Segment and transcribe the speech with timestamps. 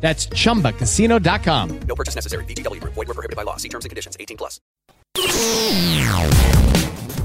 [0.00, 1.80] That's chumbacasino.com.
[1.86, 2.44] No purchase necessary.
[2.46, 2.94] VGW Group.
[2.94, 3.56] Void were prohibited by law.
[3.56, 4.16] See terms and conditions.
[4.18, 4.60] 18 plus.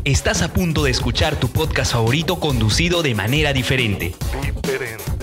[0.05, 4.13] Estás a punto de escuchar tu podcast favorito conducido de manera diferente.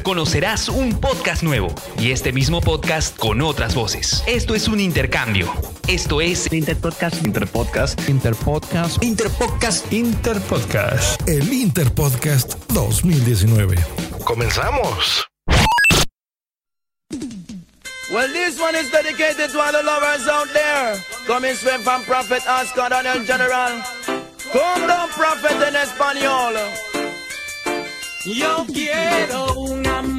[0.03, 4.25] Conocerás un podcast nuevo y este mismo podcast con otras voces.
[4.27, 5.53] Esto es un intercambio.
[5.87, 7.25] Esto es Interpodcast.
[7.25, 8.09] Interpodcast.
[8.09, 9.03] Interpodcast.
[9.05, 9.92] Interpodcast.
[9.92, 11.28] Interpodcast.
[11.28, 13.77] El Interpodcast 2019.
[14.25, 15.31] Comenzamos.
[18.13, 20.97] Well, this one is dedicated to all the lovers out there.
[21.27, 23.81] Coming straight from Prophet Oscar Daniel General.
[24.53, 26.55] Come down, Prophet en español.
[28.27, 30.12] Yo quiero un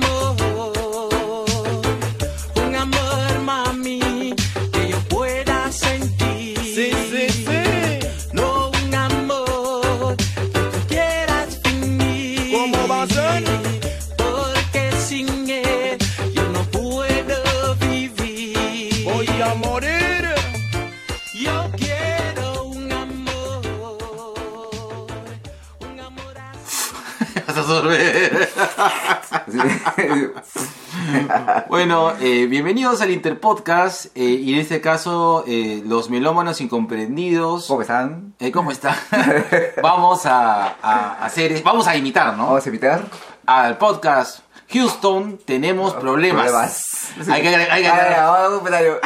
[32.19, 37.67] bueno, eh, bienvenidos al Interpodcast eh, y en este caso eh, los melómanos incomprendidos.
[37.67, 38.33] ¿Cómo están?
[38.39, 38.95] Eh, ¿Cómo están?
[39.81, 42.47] vamos a, a hacer, vamos a imitar, ¿no?
[42.47, 43.03] Vamos a invitar.
[43.45, 44.39] Al podcast
[44.71, 46.43] Houston tenemos problemas.
[46.45, 47.29] Problemas.
[47.29, 48.99] Hay que agregar- hay que agregar- ya, vamos a comentario.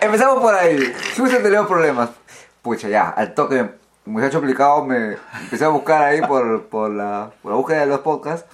[0.00, 0.92] Empezamos por ahí.
[1.16, 2.10] Justo tenemos problemas.
[2.62, 3.68] Pucha, ya, al toque,
[4.04, 8.00] muchacho aplicado, me empecé a buscar ahí por, por, la, por la búsqueda de los
[8.00, 8.46] podcasts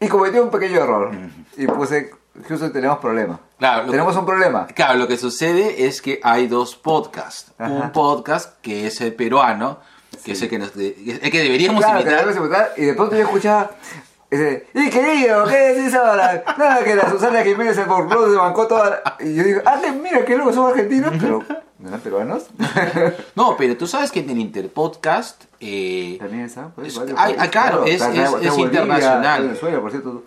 [0.00, 1.12] y cometí un pequeño error.
[1.56, 2.10] Y puse,
[2.48, 3.38] Houston, tenemos problemas.
[3.58, 4.66] Claro, tenemos que- un problema.
[4.68, 7.52] Claro, lo que sucede es que hay dos podcasts.
[7.58, 7.72] Ajá.
[7.72, 9.78] Un podcast que es el peruano,
[10.24, 10.94] que es el que, nos el
[11.30, 12.10] que deberíamos Claro, que
[12.40, 12.72] imitar.
[12.76, 13.70] y de pronto yo escuchaba.
[14.28, 16.42] Ese, y querido, ¿qué decís ahora?
[16.58, 18.90] Nada, que la Susana Jiménez el folclore se bancó toda.
[18.90, 19.16] la-".
[19.24, 21.44] Y yo digo, ah, mira, que luego son argentinos, pero
[21.78, 22.46] ¿no eran peruanos?
[23.36, 27.36] No, pero tú sabes que en el Interpodcast eh, También está, pues, Es- varios hay-
[27.38, 29.42] ah, claro, es- Está- es- está es Bolivia, internacional.
[29.42, 30.24] Venezuela, por cierto.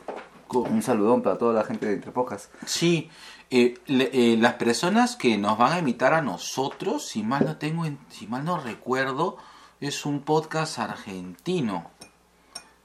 [0.52, 2.50] Un saludón para toda la gente de Interpocas.
[2.66, 3.10] Sí,
[3.52, 7.58] eh, le- eh, las personas que nos van a imitar a nosotros, si mal no
[7.58, 9.38] tengo, en- si mal no recuerdo,
[9.80, 11.90] es un podcast argentino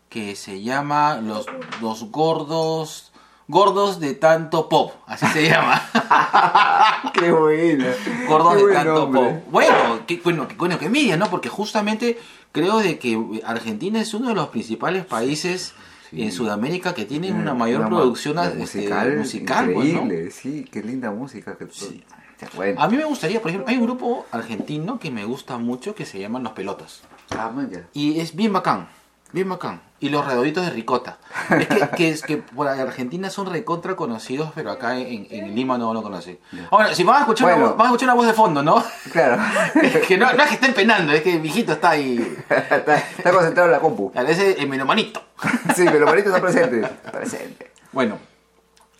[0.08, 1.46] que se llama los,
[1.80, 3.10] los gordos
[3.46, 5.82] gordos de tanto pop, así se llama.
[7.12, 7.92] Qué buena.
[8.26, 9.20] gordos Qué de buen tanto nombre.
[9.22, 9.42] pop.
[9.50, 9.74] Bueno,
[10.06, 11.28] qué bueno, qué bueno que envidia, ¿no?
[11.28, 12.18] Porque justamente
[12.52, 15.74] creo de que Argentina es uno de los principales países
[16.12, 20.02] en Sudamérica que tienen una mayor Una ma- producción este, musical, pues, ¿no?
[20.02, 21.56] increíble, sí, qué linda música.
[21.56, 22.02] Que Sí.
[22.56, 22.80] Bueno.
[22.80, 26.04] A mí me gustaría, por ejemplo, hay un grupo argentino que me gusta mucho que
[26.04, 27.02] se llaman Los Pelotas.
[27.30, 27.86] Ah, man, ya.
[27.94, 28.86] Y es bien bacán,
[29.34, 29.82] bien bacán.
[30.00, 31.18] Y los redonditos de ricota.
[31.50, 35.78] Es que, que es que por Argentina son recontra conocidos, pero acá en, en Lima
[35.78, 36.38] no lo conocen.
[36.70, 37.58] Ahora, si van a escuchar, Bueno.
[37.62, 38.84] una, voz- van a escuchar una voz de fondo, ¿no?
[39.12, 39.42] Claro.
[40.08, 42.18] que no, no es que estén penando, es que el viejito está ahí.
[42.50, 44.12] está, está concentrado en la compu.
[44.12, 45.22] Parece el menomanito.
[45.74, 46.80] Sí, pero Marito está presente.
[46.82, 47.72] Está presente.
[47.92, 48.18] Bueno,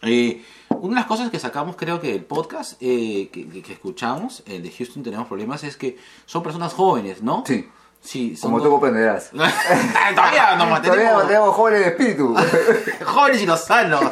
[0.02, 3.72] eh, una de las cosas que sacamos creo que del podcast eh, que, que- que
[3.74, 7.44] escuchamos, el de Houston tenemos problemas, es que son personas jóvenes, ¿no?
[7.46, 7.68] Sí.
[8.04, 9.30] Sí, Como tú dos- comprenderás.
[9.32, 9.52] Todavía
[10.14, 12.36] nos Todavía mantenemos mantenemos jóvenes de espíritu.
[13.06, 14.02] jóvenes y lozanos.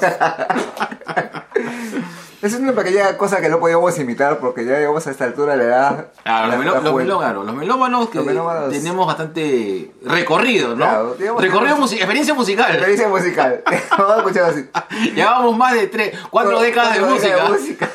[2.43, 5.53] Esa es una pequeña cosa que no podíamos imitar porque ya llegamos a esta altura
[5.53, 6.07] de la edad.
[6.25, 8.71] Claro, la- los, melo- los melómanos, los melómanos que Los melómanos.
[8.73, 10.77] tenemos bastante recorrido, ¿no?
[10.77, 12.71] Claro, recorrido musi- experiencia musical.
[12.73, 13.63] Experiencia musical.
[13.91, 14.69] Vamos a escuchar así.
[15.15, 17.89] Llevamos más de tres, cuatro décadas de música.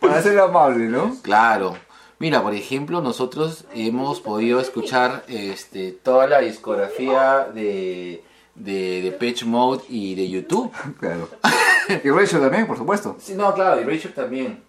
[0.00, 1.16] Para ser amable, ¿no?
[1.22, 1.76] Claro.
[2.18, 8.22] Mira, por ejemplo, nosotros hemos podido escuchar este, toda la discografía de,
[8.54, 10.72] de, de Pitch Mode y de YouTube.
[10.98, 11.28] Claro.
[12.02, 13.16] Y Rachel también, por supuesto.
[13.20, 14.62] Sí, no, claro, y Rachel también.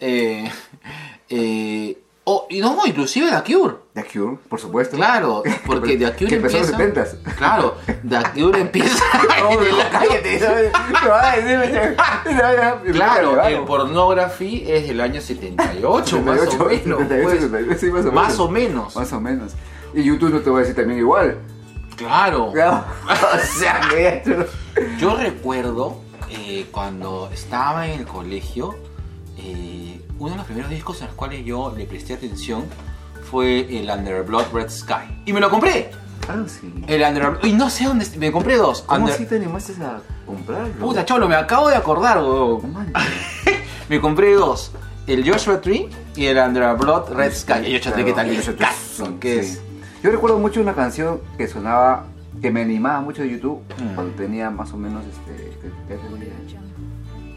[0.00, 0.50] Eh,
[1.28, 3.74] eh, oh, y no, inclusive The Cure.
[3.94, 4.96] The Cure, por supuesto.
[4.96, 6.82] Claro, porque The Cure que empezó empieza...
[6.82, 9.04] en los 70 Claro, The Cure empieza...
[12.92, 16.98] Claro, el pornography es del año 78, más o 78, menos.
[17.00, 17.40] 78, pues.
[17.40, 18.40] 79, sí, más o Más menos.
[18.40, 18.96] o menos.
[18.96, 19.52] Más o menos.
[19.94, 21.38] Y YouTube no te va a decir también igual.
[21.96, 22.50] Claro.
[22.52, 22.84] Claro.
[23.08, 24.46] o sea, que
[24.98, 28.74] Yo recuerdo eh, cuando estaba en el colegio,
[29.38, 32.64] eh, uno de los primeros discos en los cuales yo le presté atención
[33.30, 35.22] fue el Under Blood Red Sky.
[35.26, 35.90] Y me lo compré.
[36.28, 36.72] Ah, sí.
[36.88, 38.06] El Under Y no sé dónde.
[38.18, 38.82] Me compré dos.
[38.82, 40.72] ¿Cómo Under- así te animaste a comprarlo?
[40.74, 42.74] Puta cholo, me acabo de acordar, weón.
[43.88, 44.72] Me compré dos.
[45.06, 47.52] El Joshua Tree y el Under Blood Red Sky.
[47.66, 49.50] El Joshua Tree que tal Joshua Tree, discazo que sí.
[49.52, 49.60] es.
[50.02, 52.06] Yo recuerdo mucho una canción que sonaba,
[52.42, 53.94] que me animaba mucho de YouTube Mm.
[53.94, 55.50] cuando tenía más o menos este.
[55.60, 56.32] ¿qué- qué tenía?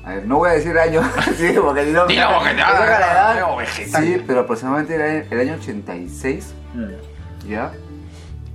[0.06, 1.01] A ver, no voy a decir año,
[1.38, 2.07] sí, porque si no.
[2.07, 3.66] Dilo, porque te me va a- edad.
[4.01, 6.54] Sí, pero aproximadamente era el año 86,
[7.48, 7.72] ¿ya?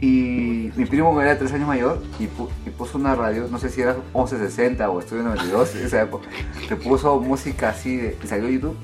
[0.00, 3.68] Y mi primo era 3 años mayor y, pu- y puso una radio, no sé
[3.70, 6.28] si era 1160 o Estudio 92, esa época,
[6.68, 8.76] que puso música así, de, y salió YouTube,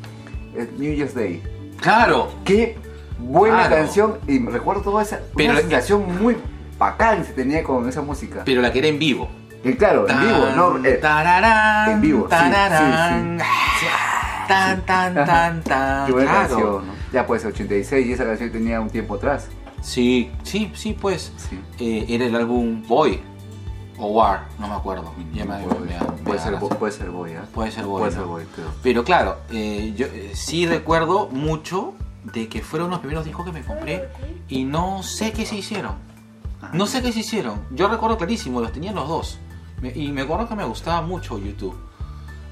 [0.56, 1.42] es New Year's Day.
[1.80, 2.30] Claro.
[2.44, 2.76] Qué
[3.18, 3.76] buena Claro.
[3.76, 6.36] canción y me recuerdo toda esa Pero- una sensación muy
[6.78, 8.42] bacán se tenía con esa música.
[8.46, 9.28] Pero la que era en vivo.
[9.62, 13.38] Y claro, en vivo, no eh, Tararán, en vivo, sí, tararán.
[13.78, 13.86] sí,
[14.48, 16.06] Tan, tan, tan, tan.
[16.06, 16.48] qué buena claro.
[16.48, 16.92] canción, ¿no?
[17.12, 19.48] Ya pues 86 y esa canción tenía un tiempo atrás.
[19.82, 21.32] Sí, sí, sí, pues.
[21.36, 21.60] Sí.
[21.78, 23.20] Eh, era el álbum Boy
[23.98, 25.12] o War, no me acuerdo.
[25.34, 25.68] Ya me- me- me-
[26.24, 27.44] puede, me ser, puede ser Boy, ¿ah?
[27.54, 28.00] Puede ser Boy.
[28.00, 28.16] Puede ¿no?
[28.18, 28.66] ser Boy, creo.
[28.82, 33.52] Pero claro, eh, yo eh, sí recuerdo mucho de que fueron los primeros discos que
[33.52, 34.08] me compré
[34.48, 35.92] y no sé qué se hicieron.
[36.72, 37.60] No sé qué se hicieron.
[37.70, 39.38] Yo recuerdo clarísimo, los tenía los dos.
[39.80, 41.74] Me- y me acuerdo que me gustaba mucho YouTube.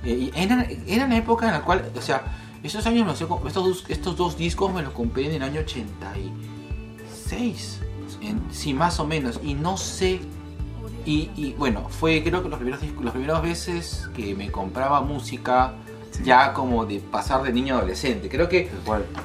[0.05, 2.23] Eh, y eran, era la época en la cual, o sea,
[2.63, 5.61] esos años, no sé, estos dos, estos dos discos me los compré en el año
[5.61, 7.81] 86.
[8.21, 9.41] En, sí, más o menos.
[9.43, 10.21] Y no sé.
[11.05, 15.75] Y, y, bueno, fue creo que los primeros las primeras veces que me compraba música
[16.11, 16.23] Sí.
[16.25, 18.29] ya como de pasar de niño a adolescente.
[18.29, 18.71] Creo que.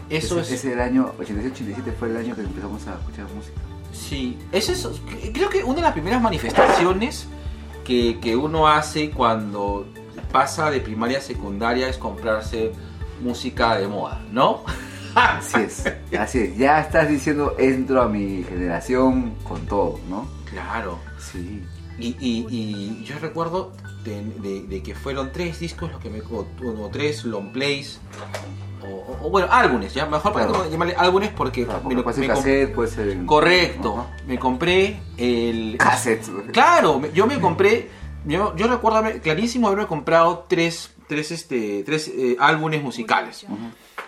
[0.09, 3.55] Eso ese, es- ese el año 86-87 fue el año que empezamos a escuchar música.
[3.93, 4.87] Sí, eso es,
[5.33, 7.27] creo que una de las primeras manifestaciones
[7.83, 9.85] que, que uno hace cuando
[10.31, 12.71] pasa de primaria a secundaria es comprarse
[13.21, 14.63] música de moda, ¿no?
[15.15, 15.83] Así es,
[16.17, 16.57] así es.
[16.57, 20.27] Ya estás diciendo entro a mi generación con todo, ¿no?
[20.49, 20.97] Claro.
[21.19, 21.61] Sí.
[21.99, 23.71] Y, y- y yo recuerdo
[24.03, 26.21] de, de- de que fueron tres discos los que me...
[26.21, 27.99] o, o tres long plays.
[29.21, 30.69] O, bueno, álbumes, ya mejor para Claro.
[30.69, 33.09] llamarle álbumes porque, Claro, me lo- puede ser me cassette, puede ser...
[33.09, 35.75] en- Correcto, me compré el...
[35.77, 36.25] Cassette.
[36.51, 37.89] Claro, yo me compré,
[38.25, 43.45] yo, yo recuerdo clarísimo haberme comprado tres, tres, este, tres eh, álbumes musicales.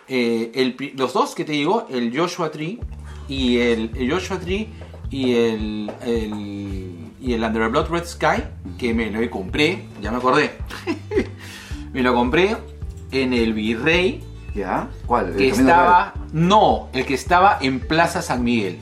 [0.08, 2.80] Eh, el los dos que te digo, el Joshua Tree
[3.28, 4.70] y el, el Joshua Tree
[5.10, 8.44] y el, el y el Under the Blood Red Sky
[8.78, 10.52] que me lo compré, ya me acordé.
[11.94, 12.56] me lo compré
[13.12, 14.24] en el Virrey
[14.56, 14.88] ¿Ya?
[15.06, 15.28] ¿Cuál?
[15.32, 18.80] ¿El que Camino estaba no, el que estaba en Plaza San Miguel.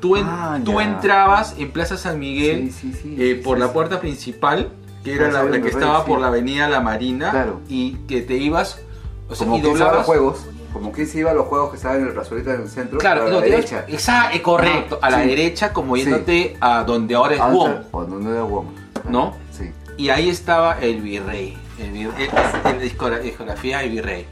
[0.00, 3.56] Tú, en- Ah, tú entrabas en Plaza San Miguel Sí, sí, sí, eh, sí, por
[3.56, 3.72] sí, la sí.
[3.72, 4.72] puerta principal,
[5.04, 6.08] que era la, la que Virrey, estaba sí.
[6.08, 7.60] por la avenida La Marina, Claro.
[7.68, 8.80] y que te ibas,
[9.28, 10.04] o sea, Como y que doblabas.
[10.04, 12.98] juegos, como que se iba a los juegos que estaban en el plazoleta del centro,
[12.98, 13.84] Claro, a no, la ibas- derecha.
[13.86, 15.28] esa- eh, correcto, a la Sí.
[15.28, 16.02] derecha, como Sí.
[16.02, 18.66] yéndote a donde ahora es WOM, O donde era WOM.
[19.08, 19.36] ¿no?
[19.52, 19.70] Sí.
[19.98, 24.26] Y ahí estaba el virrey, el, vir- el- el- discografía del virrey.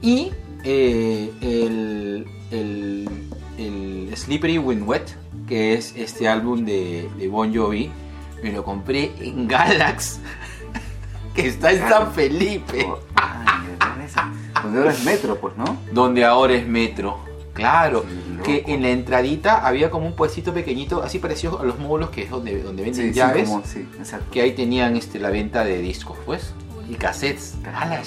[0.00, 0.30] Y
[0.64, 3.08] eh, el, el,
[3.58, 5.06] el Slippery When Wet,
[5.46, 7.90] que es este álbum de, de Bon Jovi,
[8.42, 10.20] me lo compré en Galax,
[11.34, 12.98] que está en San Felipe, Oh.
[14.62, 15.76] Donde ahora es metro, pues, ¿no?
[15.92, 17.18] donde ahora es Metro.
[17.54, 18.04] Claro,
[18.44, 22.22] que en la entradita había como un puestito pequeñito, así parecido a los módulos que
[22.22, 23.48] es donde, donde venden Sí, sí, llaves.
[23.48, 24.26] como- sí, exacto.
[24.30, 26.52] que ahí tenían este, la venta de discos, pues,
[26.88, 27.54] y cassettes.
[27.74, 28.02] ¡A la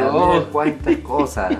[0.00, 0.48] bro!
[0.50, 1.54] cuántas cosas.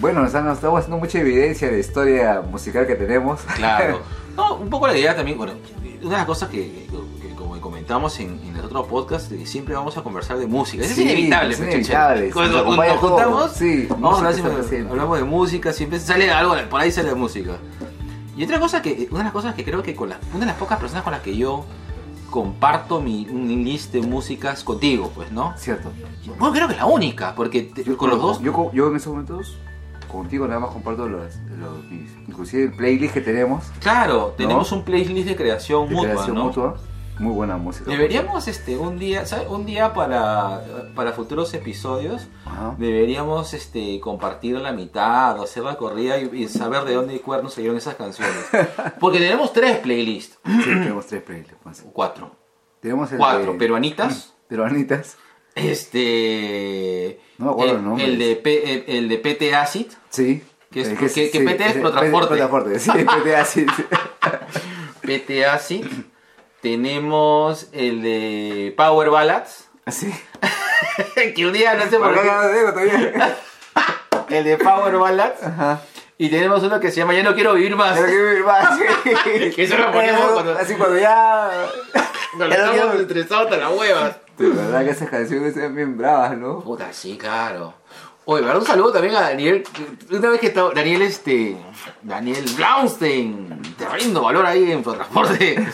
[0.00, 3.40] Bueno, nos han- nos estamos haciendo mucha evidencia de historia musical que tenemos.
[3.56, 4.00] Claro.
[4.34, 5.52] No, un poco la idea también, bueno,
[6.00, 6.86] una de las cosas que,
[7.20, 10.82] que como comentamos en, en el otro podcast, que siempre vamos a conversar de música.
[10.86, 12.30] Eso Sí, es inevitable, es inevitable.
[12.30, 16.30] Cuando, nos cuando nos juntamos, Sí, vamos a hablar siempre- hablamos de música, siempre sale
[16.30, 17.58] algo, por ahí sale música.
[18.34, 20.46] Y otra cosa que, una de las cosas que creo que con la, una de
[20.46, 21.66] las pocas personas con las que yo
[22.32, 25.52] comparto mi, mi list de músicas contigo, pues, ¿no?
[25.56, 25.90] Cierto.
[26.38, 29.58] Bueno, creo que la única, porque te- con los dos Yo, yo en esos momentos,
[30.10, 34.82] contigo nada más comparto los, los- mis- inclusive el playlist que tenemos Claro, tenemos un
[34.82, 36.44] playlist de creación de mutua, creación ¿no?
[36.46, 36.76] mutua.
[37.18, 37.90] Muy buena música.
[37.90, 39.46] Deberíamos este un día, ¿sabes?
[39.48, 40.64] Un día para,
[40.96, 42.74] para futuros episodios Ajá.
[42.78, 47.54] deberíamos este compartir la mitad o hacer la corrida y, y saber de dónde cuernos
[47.54, 48.34] salieron esas canciones.
[49.00, 51.54] Porque tenemos tres playlists, Sí, tenemos tres playlists.
[51.62, 51.84] pues.
[51.92, 52.34] cuatro,
[52.80, 55.16] Tenemos el cuatro de- peruanitas, Peruanitas.
[55.54, 58.04] este No me acuerdo el, el nombre.
[58.06, 60.42] el de P- el, el de PT Acid, Sí.
[60.70, 62.26] Que es- que- que sí, PT es ese- Protransporte.
[62.28, 63.66] Protransporte, sí, PT así.
[63.76, 63.84] sí.
[65.02, 65.84] PT Acid,
[66.62, 70.14] tenemos el de Power Ballads, Así.
[71.34, 73.36] que un día no sé por qué, no lo digo todavía.
[74.28, 75.42] el de Power Ballads.
[75.42, 75.80] Ajá.
[76.18, 77.96] Y tenemos uno que se llama Ya no quiero vivir más.
[77.96, 78.78] Ya no quiero vivir más.
[78.78, 79.50] sí.
[79.56, 81.50] Que eso lo poníamos cuando- Así cuando ya.
[82.36, 84.16] Cuando Ya estamos estresados hasta las huevas.
[84.38, 86.60] De verdad que esas canciones eran bien bravas, ¿no?
[86.60, 87.74] Puta, sí, claro.
[88.24, 89.64] Oye, un saludo también a Daniel.
[90.10, 90.70] Una vez que estaba.
[90.72, 91.56] Daniel, este.
[92.02, 93.74] Daniel Blaunstein.
[93.76, 95.66] Te rindo valor ahí en transporte.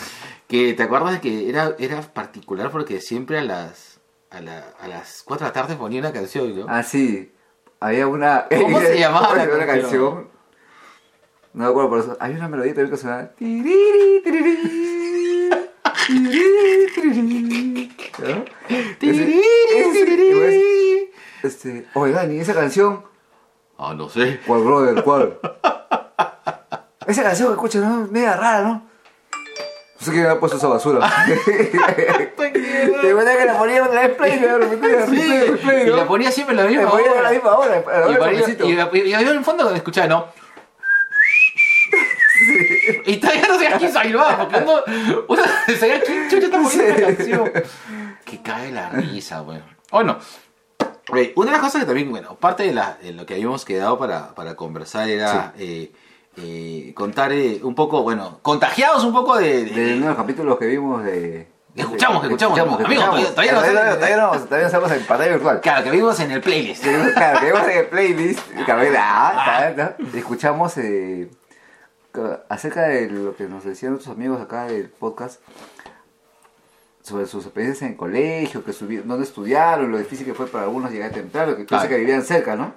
[0.49, 4.01] Que te acuerdas de que era, era particular porque siempre a las.
[4.31, 6.65] A, la- a las 4 de la tarde ponía una canción, ¿no?
[6.67, 7.31] Ah, sí.
[7.79, 8.47] Había una.
[8.61, 10.27] ¿Cómo se llamaba la una canción?
[11.53, 12.17] No me acuerdo por eso.
[12.19, 13.31] Hay una melodía también que suena.
[18.19, 18.45] ¿no?
[18.99, 19.41] Ese-
[19.71, 23.03] ese- Este, oye Dani, esa canción,
[23.77, 24.41] Ah, no sé.
[24.45, 25.03] ¿cuál brother?
[25.05, 25.39] ¿Cuál?
[27.07, 28.07] Esa canción que escuchas, ¿no?
[28.11, 28.88] Media rara, ¿no?
[29.99, 30.99] No sé quién me ha puesto esa basura.
[32.37, 34.39] ¿Te acuerdas que la ponía otra vez play?
[35.09, 37.21] Sí, play, play, y la ponía siempre a la misma a hora.
[37.21, 38.65] la misma hora, Y, hora ponía- del cafecito.
[38.65, 40.27] y, y- y yo en el fondo cuando escuchaba, ¿no?
[43.05, 45.41] Y todavía no sabía quién salvaba, porque uno, uno
[45.79, 47.51] sabía quién chucha está poniendo la canción.
[48.23, 49.61] Que cae la risa, güey.
[49.91, 50.17] Bueno,
[51.35, 53.97] una de las cosas que también, bueno, parte de, la, de lo que habíamos quedado
[53.97, 55.91] para, para conversar era eh,
[56.37, 59.65] eh, contar eh, un poco, bueno, contagiados un poco de...
[59.65, 61.47] de- De unos capítulos que vimos de.
[61.75, 62.55] Que escuchamos, que escuchamos.
[62.77, 63.33] que Amigos, escuchamos.
[63.35, 65.61] todavía- todavía no todavía, todavía no, todavía no estamos en pantalla virtual.
[65.61, 66.83] Claro, que vimos en el playlist.
[67.13, 68.39] Claro, que vimos en el playlist.
[68.67, 71.29] ver, ah, ta, Escuchamos eh,
[72.11, 75.39] ca- acerca de lo que nos decían otros amigos acá del podcast
[77.03, 80.65] sobre sus experiencias en el colegio, que subi- dónde estudiaron, lo difícil que fue para
[80.65, 81.87] algunos llegar temprano, que Claro.
[81.89, 82.73] que vivían cerca, ¿no?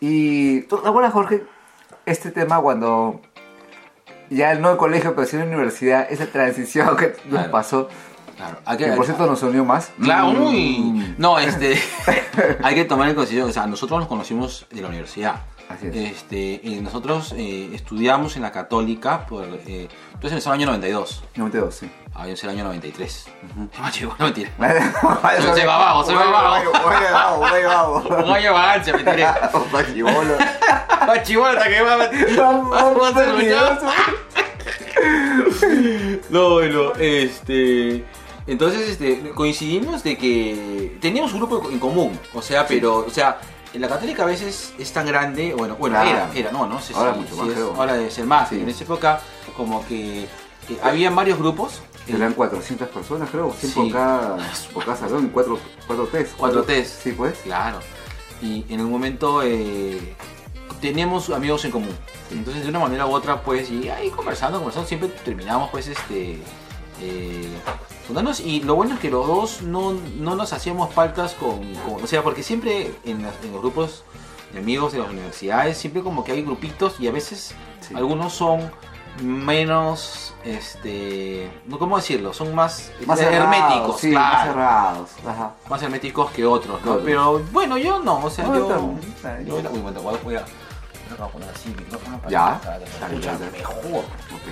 [0.00, 1.44] Y ¿tú te acuerdas, Jorge,
[2.06, 3.20] este tema cuando
[4.30, 7.50] ya no el colegio, pero sí en la universidad, esa transición que nos Claro.
[7.50, 7.88] pasó,
[8.36, 9.92] Claro, hay que por cierto nos unió más.
[10.00, 10.38] Claro, Mm.
[10.38, 11.14] muy.
[11.16, 11.78] No, este.
[12.62, 13.48] hay que tomar en consideración.
[13.48, 15.36] O sea, nosotros nos conocimos de la universidad.
[15.70, 15.96] Así es.
[15.96, 19.24] Este, y nosotros eh, estudiamos en la Católica.
[19.26, 21.24] Por, eh, entonces en el año 92.
[21.34, 21.90] 92, sí.
[22.18, 23.26] Ah, yo en el año 93.
[23.78, 24.50] Ah, chico, no mentira.
[25.38, 26.64] Soy soy babao, soy babao.
[26.64, 28.24] Muy babao, muy babao.
[28.24, 29.26] Un año vagancia, me tiré.
[29.70, 30.36] Pachibolo.
[31.08, 31.96] Ah, chivolo, hasta que va
[32.36, 33.78] Vamos a escuchar.
[36.30, 38.04] No, bueno, este.
[38.46, 43.38] Entonces, este, coincidimos de que teníamos un grupo en común, o sea, pero, o sea,
[43.74, 46.10] en la católica a veces es tan grande, bueno, bueno, Claro.
[46.10, 48.48] era, era, no, no sé Ahora si, mucho si más, es- ahora debe ser más,
[48.48, 48.60] Sí.
[48.60, 49.20] en esa época
[49.56, 50.26] como que
[50.68, 53.52] eh, habían varios grupos, Eran 400 personas, creo.
[53.52, 53.80] 100 Sí.
[53.80, 54.36] por, cada,
[54.72, 56.32] por cada salón, 4, 4 test.
[56.36, 57.02] Cuatro test.
[57.02, 57.36] Sí, pues.
[57.38, 57.80] Claro.
[58.40, 60.14] Y en un momento eh,
[60.80, 61.96] teníamos amigos en común.
[62.30, 66.40] Entonces de una manera u otra, pues, y ahí conversando, conversando, siempre terminamos, pues, este,
[67.00, 67.48] eh.
[68.44, 72.06] Y lo bueno es que los dos no, no nos hacíamos faltas con, con- o
[72.06, 74.04] sea, porque siempre en, las- en los grupos
[74.52, 77.94] de amigos de las universidades, siempre como que hay grupitos y a veces Sí.
[77.96, 78.70] algunos son
[79.22, 85.10] menos, este, no cómo decirlo, son más, Más herméticos, cerrados, sí, claro más cerrados.
[85.26, 85.54] Ajá.
[85.68, 86.98] más herméticos que otros, ¿no?
[86.98, 88.94] Pero bueno, yo no, o sea, No, yo.
[89.16, 90.44] está yo bueno, voy a, voy a,
[91.18, 92.60] voy a poner así micrófono para Ya.
[92.62, 93.50] para Dale, escuche dale.
[93.50, 93.76] mejor.
[93.84, 94.46] Ok.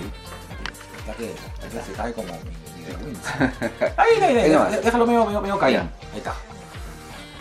[1.06, 2.28] Ya que, ya que se cae como.
[3.96, 5.80] Ahí, ahí, ahí, Ahí déjalo medio, medio, medio caído.
[6.12, 6.34] Ahí está.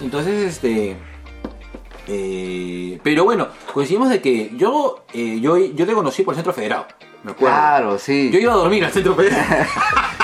[0.01, 0.97] Entonces, este.
[2.07, 6.53] eh, pero bueno, coincidimos de que yo, eh, yo, yo te conocí por el Centro
[6.53, 6.85] Federado.
[7.23, 7.55] Me acuerdo.
[7.55, 8.29] Claro, sí.
[8.31, 9.65] Yo iba a dormir al Centro Federado.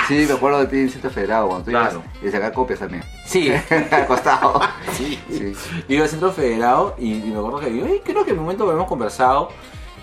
[0.09, 2.01] Sí, me acuerdo de ti en Centro Federado cuando tú Claro.
[2.15, 3.03] ibas y sacar copias también.
[3.27, 3.51] sí.
[3.91, 4.59] Al costado.
[4.97, 5.19] Sí.
[5.29, 5.53] Sí.
[5.87, 8.45] Yo iba al centro federado y, y me acuerdo que "Ay, creo que en un
[8.45, 9.49] momento habíamos conversado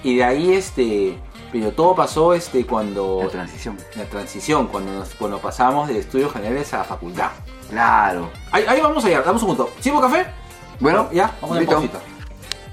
[0.04, 1.18] y de ahí este
[1.52, 3.76] pero todo pasó este cuando La transición.
[3.96, 7.30] la transición cuando nos, cuando pasamos de estudios generales a facultad
[7.68, 8.30] Claro.
[8.52, 10.24] ahí, ahí vamos allá damos un punto ¿sirvo café?
[10.78, 11.74] Bueno, ya vamos a listo.
[11.74, 11.98] pausita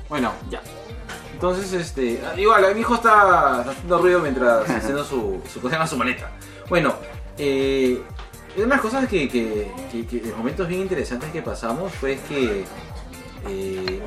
[0.07, 0.61] bueno ya
[1.43, 6.31] entonces este igual mi hijo está haciendo ruido mientras haciendo su su en su maleta
[6.69, 6.93] bueno
[7.37, 8.01] eh,
[8.55, 10.05] una de las cosas que, que, que-
[10.37, 12.63] momentos bien interesantes que pasamos fue que
[13.49, 13.99] eh,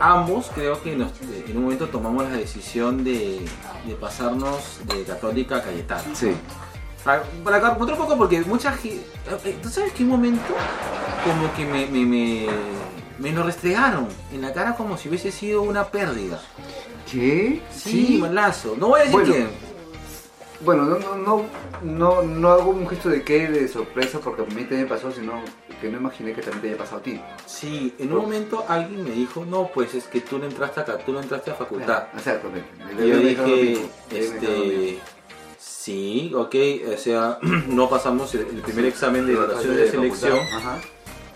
[0.00, 1.12] ambos creo que nos-
[1.46, 3.44] en un momento tomamos la decisión de,
[3.86, 6.14] de pasarnos de católica a cayetana.
[6.14, 6.32] Sí.
[7.04, 7.60] Para, para
[7.92, 9.04] un poco, porque mucha gente.
[9.62, 10.54] ¿Tú sabes un momento
[11.24, 12.46] como que me, me, me,
[13.18, 16.40] me lo restregaron en la cara como si hubiese sido una pérdida?
[17.10, 17.62] ¿Qué?
[17.70, 18.76] Sí, malazo.
[18.78, 19.32] No voy a decir Bueno.
[19.34, 19.74] quién.
[20.64, 21.44] Bueno, no, no, no,
[21.82, 25.12] no, no hago un gesto de que de sorpresa porque a mí también me pasó,
[25.12, 25.42] sino
[25.80, 27.20] que no imaginé que también te haya pasado a ti.
[27.44, 30.96] Sí, en un momento alguien me dijo, no, pues es que tú no entraste acá,
[31.04, 32.04] tú no entraste a facultad.
[32.16, 32.66] Exactamente.
[32.98, 33.72] Y yo dije,
[34.10, 34.98] este,
[35.58, 36.54] sí, ok,
[36.94, 40.78] o sea, no pasamos el, el primer examen de evaluación de selección, Ajá.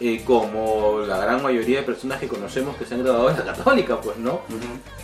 [0.01, 3.53] Eh, como la gran mayoría de personas que conocemos que se han graduado en la
[3.53, 4.41] católica, pues, ¿no?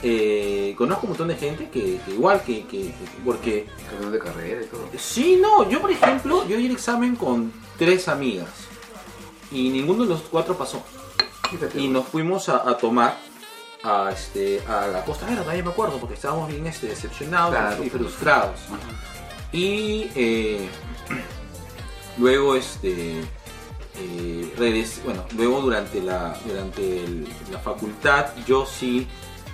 [0.03, 4.19] Eh, conozco un montón de gente que, que igual, que, que- que- porque, Cambió de
[4.19, 4.89] carrera y todo.
[4.99, 8.49] sí, no, yo por ejemplo, yo di el examen con tres amigas
[9.51, 10.83] y ninguno de los cuatro pasó.
[11.51, 13.17] Fíjate, Y nos fuimos a, a tomar
[13.83, 17.85] a, este, a la Costa Verde, todavía me acuerdo, porque estábamos bien este, decepcionados Claro.
[17.85, 18.61] y frustrados.
[19.53, 20.69] Y eh,
[22.19, 23.21] luego, este,
[23.97, 29.07] eh, regres- bueno, luego durante la, durante el- la facultad, yo sí,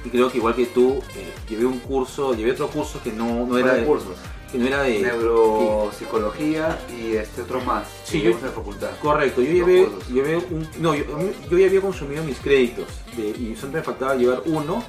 [0.04, 3.46] y creo que igual que tú, eh, llevé un curso, llevé otro curso que no,
[3.46, 4.16] no era de cursos.
[4.50, 7.86] que no era de Neuropsicología y este otro más.
[8.04, 8.90] Sí, yo- en la facultad.
[9.00, 11.04] Correcto, yo llevé, llevé un, no, yo,
[11.50, 14.82] yo ya había consumido mis créditos de- y siempre me faltaba llevar uno,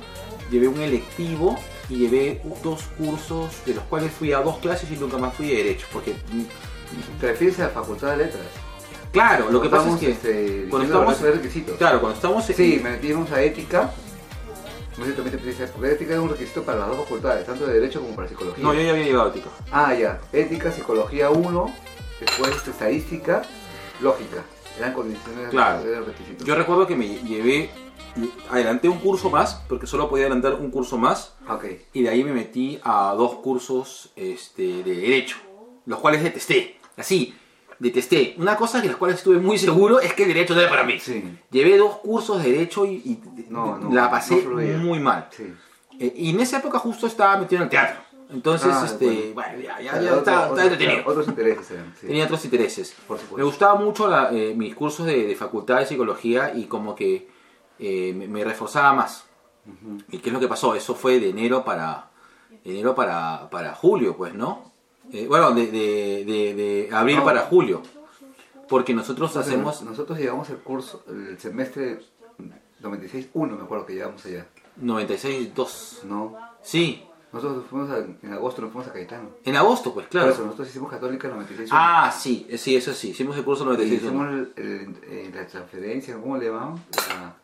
[0.50, 1.58] llevé un electivo
[1.90, 5.48] y llevé dos cursos de los cuales fui a dos clases y nunca más fui
[5.48, 6.16] de derecho, porque
[7.22, 8.42] ¿Te refieres a la facultad de letras?
[9.12, 11.78] Claro, lo que pasa es que este, cuando estamos, los requisitos.
[11.78, 13.92] claro, cuando estamos en- Sí, me metimos a ética.
[14.98, 17.74] No sé también te porque ética es un requisito para las dos facultades, tanto de
[17.76, 18.64] derecho como para psicología.
[18.64, 19.50] no, yo ya había llevado ética.
[19.72, 20.20] Ah, ya.
[20.34, 21.74] Ética, psicología 1,
[22.20, 23.42] después estadística,
[24.02, 24.44] lógica.
[24.78, 25.88] Eran condiciones Claro.
[25.88, 26.46] eran requisitos.
[26.46, 27.70] Yo recuerdo que me llevé,
[28.50, 31.66] adelanté un curso más, porque solo podía adelantar un curso más, Ok.
[31.94, 35.38] y de ahí me metí a dos cursos este, de derecho,
[35.86, 36.78] los cuales detesté.
[36.98, 37.34] Así,
[37.82, 38.36] detesté.
[38.38, 40.84] Una cosa de las cuales estuve muy seguro es que el derecho no era para
[40.84, 41.00] mí.
[41.00, 41.24] Sí.
[41.50, 43.20] Llevé dos cursos de derecho y, y
[43.50, 45.28] No, no, la pasé muy mal.
[45.32, 45.54] Sí.
[46.00, 48.00] Eh, y en esa época justo estaba metido en el teatro.
[48.32, 49.60] Entonces, Ah, este, bueno.
[49.60, 51.04] ya, ya, ya estaba, otro- entretenido.
[51.06, 51.94] otros intereses eran.
[52.00, 52.08] sí.
[52.08, 52.96] Tenía otros intereses.
[53.08, 53.38] Por supuesto.
[53.38, 57.28] Me gustaba mucho la- eh, mis cursos de, de facultad de psicología y como que
[57.80, 59.26] eh, me, me reforzaba más.
[60.10, 60.76] ¿Y qué es lo que pasó?
[60.76, 62.10] Eso fue de enero para
[62.64, 64.71] de enero para, para julio, pues, ¿no?
[65.12, 67.26] Eh, bueno, de, de, de- de abril No.
[67.26, 67.82] para julio.
[68.70, 72.00] Porque nosotros hacemos Nosotros llevamos el curso, el semestre
[72.82, 74.48] 96-1, me acuerdo que llevamos allá.
[74.82, 76.04] 96-2.
[76.06, 76.38] No.
[76.62, 79.30] Sí, Nosotros nos fuimos a- en agosto, nos fuimos a Caetano.
[79.46, 80.28] en agosto, pues, claro.
[80.28, 81.70] Por eso, nosotros hicimos Católica 96-1.
[81.72, 83.12] Ah, sí, eh, sí, eso sí.
[83.12, 86.82] Hicimos el curso Y 96 hicimos el- el- eh, la transferencia, ¿cómo le llamamos?
[87.08, 87.36] La,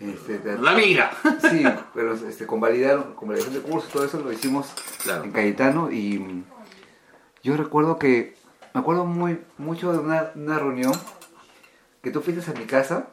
[0.00, 1.10] este, la- La migra.
[1.50, 4.72] Sí, pero este, convalidaron, convalidación de curso, todo eso lo hicimos
[5.02, 5.24] Claro.
[5.24, 6.44] en Cayetano y mm,
[7.42, 8.36] yo recuerdo que,
[8.74, 10.92] me acuerdo muy mucho de una, una reunión
[12.02, 13.08] que tú fuiste a mi casa.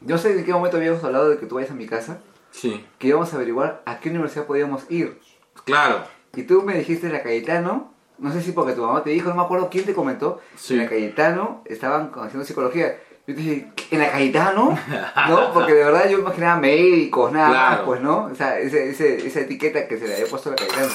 [0.00, 2.20] Yo sé en qué momento habíamos hablado de que tú vayas a mi casa,
[2.50, 5.18] Sí, que íbamos a averiguar a qué universidad podíamos ir.
[5.64, 6.04] claro.
[6.34, 9.36] Y tú me dijiste la Cayetano, no sé si porque tu mamá te dijo, no
[9.36, 10.74] me acuerdo quién te comentó, Sí.
[10.74, 12.98] en la Cayetano estaban haciendo psicología.
[13.26, 14.78] Yo te dije, ¿en la Cayetano?
[15.28, 15.52] ¿No?
[15.52, 18.26] Porque de verdad yo imaginaba médicos, nada más, pues, ¿no?
[18.26, 20.92] O sea, ese, ese- esa etiqueta que se le había puesto a la Cayetano.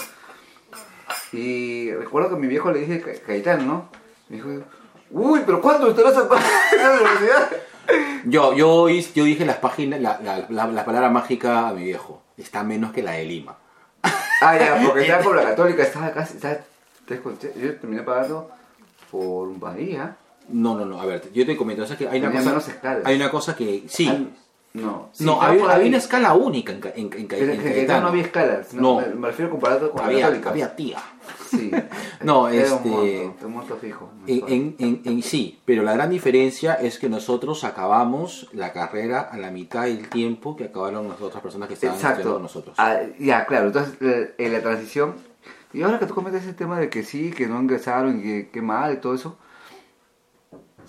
[1.34, 3.90] Y recuerdo que a mi viejo le dije Ca- Cayetano, ¿no?
[4.30, 4.50] Me dijo,
[5.12, 6.14] uy, pero ¿cuándo estarás
[6.74, 7.50] en la universidad?
[8.26, 11.84] Yo, yo, hice- yo dije las páginas, la, la, la, la palabra mágica a mi
[11.84, 12.22] viejo.
[12.38, 13.58] Está menos que la de Lima.
[14.42, 16.58] Ah, ya, porque estaba con la católica, estaba casi, estaba,
[17.10, 18.50] yo terminé pagando
[19.12, 20.16] por un Bahía.
[20.54, 21.02] No, no, no.
[21.02, 21.84] A ver, yo te comento.
[21.84, 22.72] o sea, que hay una cosa.
[22.72, 23.06] escalas.
[23.06, 23.84] Hay una cosa que.
[23.88, 24.08] Sí.
[24.10, 24.18] Ah,
[24.74, 28.02] No, sí, no, había, una escala única en, en, en, Pero en Cayetano.
[28.04, 29.16] no había escalas, no, No.
[29.18, 30.50] Me, refiero comparado con la Había, católica.
[30.52, 30.98] había tía.
[31.50, 31.70] Sí.
[32.24, 34.10] No, Era este- Un monto, un monto fijo.
[34.28, 34.52] En, mensual.
[34.54, 39.38] en, en, en sí, pero la gran diferencia es que nosotros acabamos la carrera a
[39.38, 42.32] la mitad del tiempo que acabaron las otras personas que estaban Exacto.
[42.34, 42.76] con nosotros.
[42.78, 43.68] Ah, ya, claro.
[43.68, 45.16] Entonces, eh, en la transición.
[45.74, 48.50] Y ahora que tú comentas ese tema de que sí, que no ingresaron y que,
[48.50, 49.36] que mal y todo eso.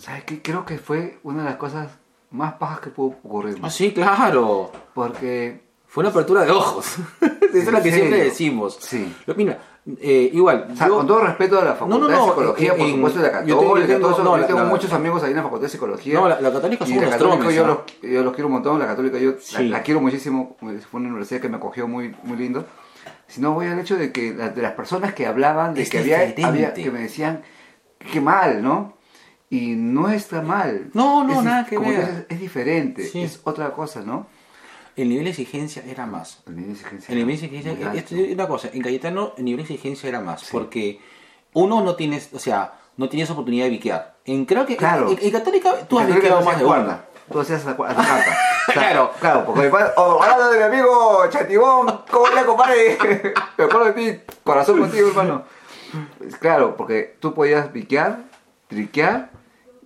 [0.02, 0.42] ¿Sabes qué?
[0.42, 1.88] Creo que fue una de las cosas
[2.32, 3.58] más pajas que pudo ocurrir.
[3.62, 4.72] Ah, sí, claro.
[4.94, 5.70] Porque.
[5.86, 6.86] Fue una apertura de ojos.
[7.20, 8.78] Esa es la que ¿En siempre decimos.
[8.80, 9.14] Sí.
[9.26, 9.58] Lo- Mira,
[10.00, 10.68] eh, igual.
[10.72, 12.88] O sea, yo- con todo respeto a la facultad No, no, no, de psicología, por
[12.88, 14.24] supuesto, de la tengo- yo católica, tengo- todo eso.
[14.24, 16.14] no, yo tengo la- muchos amigos ahí en la facultad de psicología.
[16.14, 18.46] No, la- la católica y son la unos católica tromes, yo, los, yo los quiero
[18.48, 19.68] un montón, la católica yo Sí.
[19.68, 22.64] la, quiero muchísimo, fue una universidad que me acogió muy, muy lindo.
[23.28, 25.98] Si no voy al hecho de que de las personas que hablaban, de Es que
[25.98, 27.42] había, había, que me decían,
[28.10, 28.96] qué mal, ¿no?
[29.54, 30.88] Y no está mal.
[30.94, 31.90] No, no, Es- nada que ver.
[32.06, 33.22] dices, es diferente, Sí.
[33.22, 34.26] es otra cosa, ¿no?
[34.96, 36.42] El nivel de exigencia era más.
[36.46, 39.34] El nivel de exigencia El nivel de era exigencia, esto es una cosa, en Cayetano
[39.36, 41.00] el nivel de exigencia era más, porque
[41.52, 44.16] uno no tienes, o sea, no tienes oportunidad de biquear.
[44.24, 45.10] En, creo que Claro.
[45.10, 47.04] en, en Católica tú has biqueado más hacías de cuarta.
[47.30, 48.38] Tú hacías la, cu- la carta.
[48.68, 49.10] O sea, Claro.
[49.20, 49.90] Claro, porque mi padre.
[49.96, 52.96] Oh, hablando de mi amigo Chatibón, ¿cómo le compadre?
[53.58, 55.42] Me acuerdo de ti, corazón contigo, hermano.
[56.40, 58.20] Claro, porque tú podías biquear,
[58.68, 59.30] triquear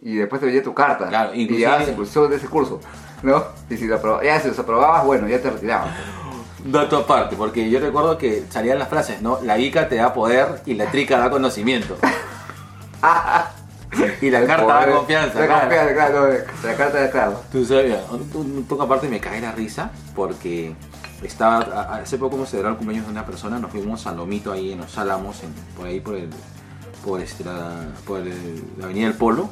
[0.03, 1.09] y después te venía tu carta.
[1.09, 2.81] Claro, y llevabas de ese curso.
[3.23, 3.43] ¿No?
[3.71, 5.89] Y si lo aprobabas, ya si los aprobabas, bueno, ya te retirabas.
[6.65, 9.39] Dato aparte, porque yo recuerdo que salían las frases, ¿no?
[9.43, 11.97] La bica te da poder y la trica da conocimiento.
[14.21, 15.39] y la carta da confianza.
[15.39, 15.61] Da claro.
[15.69, 16.29] confianza, claro.
[16.65, 17.41] La carta da claro.
[17.53, 17.97] Tú sabes,
[18.35, 20.75] un, toque aparte me cae la risa porque
[21.23, 24.53] estaba a- hace poco hemos celebrado el cumpleaños de una persona, nos fuimos al Lomito
[24.53, 26.29] ahí en los Álamos, en- por ahí por el
[27.07, 29.49] por este, la, por el- la Avenida del Polo.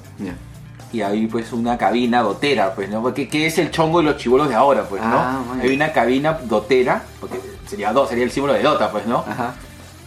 [0.92, 3.00] Y hay pues una cabina dotera, pues, ¿no?
[3.02, 5.16] Porque ¿qué es el chongo de los chibolos de ahora, pues, ¿no?
[5.18, 9.24] Ah, hay una cabina dotera, porque sería dos, sería el símbolo de Dota, pues, ¿no?
[9.28, 9.54] Ajá.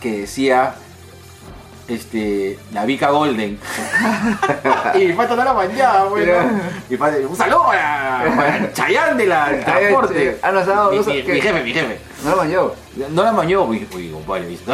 [0.01, 0.75] que decía
[1.87, 3.57] este la Vica Golden.
[4.95, 6.33] Y mi pata no la manchaba bueno
[6.89, 11.03] mi pata un saludo para, para de la del transporte Ah, no, no, mi, no,
[11.05, 12.71] mi- mi jefe mi jefe No lo bañó.
[13.11, 14.73] no la mañó uy, uy compadre no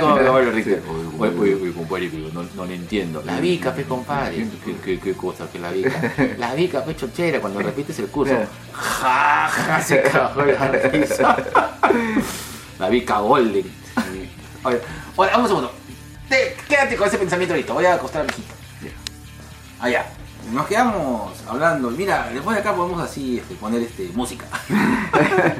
[0.00, 0.82] cómo me lo Richter.
[0.86, 3.22] Uy, uy, uy, compadre no, no le entiendo.
[3.24, 4.46] La Vica pe compadre.
[4.64, 8.34] ¿Qué, qué, qué cosa que la Vica la Vica pe chochera cuando repites el curso.
[8.72, 11.36] Ja ja se cagó la risa.
[12.78, 13.64] La Vica Golden
[14.64, 14.78] ahora,
[15.32, 15.72] vamos un segundo.
[16.28, 17.72] Te- quédate con ese pensamiento ahorita.
[17.72, 18.54] Voy a acostar a mi hijita.
[19.80, 20.06] Allá.
[20.52, 21.90] Nos quedamos hablando.
[21.90, 24.46] Mira, después de acá podemos así este, poner este, música.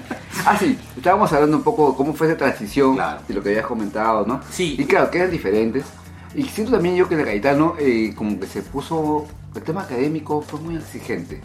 [0.47, 3.23] Ah, sí, estábamos hablando un poco de cómo fue esa transición Claro.
[3.27, 4.42] de lo que habías comentado, ¿no?
[4.51, 4.77] Sí.
[4.79, 5.87] Y claro, que eran diferentes.
[6.35, 9.27] Y siento también yo que el Gaetano, eh, como que se puso.
[9.55, 11.40] El tema académico fue muy exigente.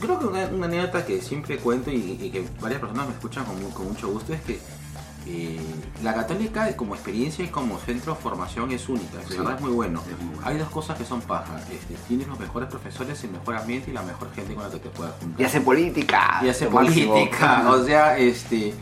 [0.00, 3.44] Creo que una, una anécdota que siempre cuento y, y que varias personas me escuchan
[3.44, 4.58] con mucho gusto es que
[5.32, 5.60] eh,
[6.02, 9.36] la católica como experiencia y como centro de formación es única, de Sí.
[9.38, 10.00] verdad es muy bueno.
[10.10, 10.48] Es muy bueno.
[10.48, 11.60] Hay dos cosas que son paja.
[11.72, 14.78] Este, tienes los mejores profesores, el mejor ambiente y la mejor gente con la que
[14.78, 15.40] te puedas juntar.
[15.40, 16.40] Y hace política.
[16.42, 17.12] y hace lo máximo.
[17.14, 17.64] política.
[17.70, 18.74] O sea, este.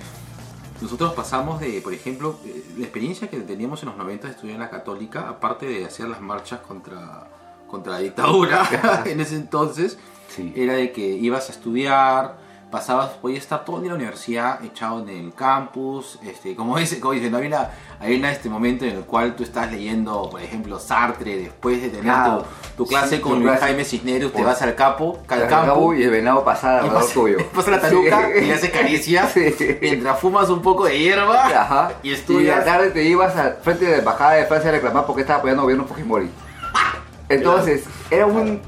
[0.81, 4.55] Nosotros pasamos de, por ejemplo, eh, la experiencia que teníamos en los 90 de estudiar
[4.55, 7.27] en la católica, aparte de hacer las marchas contra,
[7.69, 8.65] contra la dictadura
[9.07, 10.53] en ese entonces, Sí.
[10.55, 12.39] era de que ibas a estudiar,
[12.71, 16.77] pasabas, podías estar todo el día en la universidad, echado en el campus, este, como
[16.79, 20.29] dice, como dicen, hay una, hay una, este momento en el cual tú estás leyendo,
[20.31, 22.45] por ejemplo, Sartre, después de tener Claro.
[22.77, 23.61] tu, tu clase Sí, con tu clase.
[23.63, 27.15] Jaime Cisneros, te vas al capo, al campo, y el venado pasar y alrededor pasa,
[27.15, 27.39] tuyo.
[27.55, 28.39] pasa la taluca Sí.
[28.45, 29.79] y le hace caricias Sí.
[29.81, 31.93] mientras fumas un poco de hierba Ajá.
[32.03, 32.59] y Y estudias.
[32.59, 35.39] la tarde te ibas al frente de la embajada de Francia a reclamar porque estaba
[35.39, 36.31] apoyando al gobierno Fujimori.
[37.29, 38.61] Entonces, era un.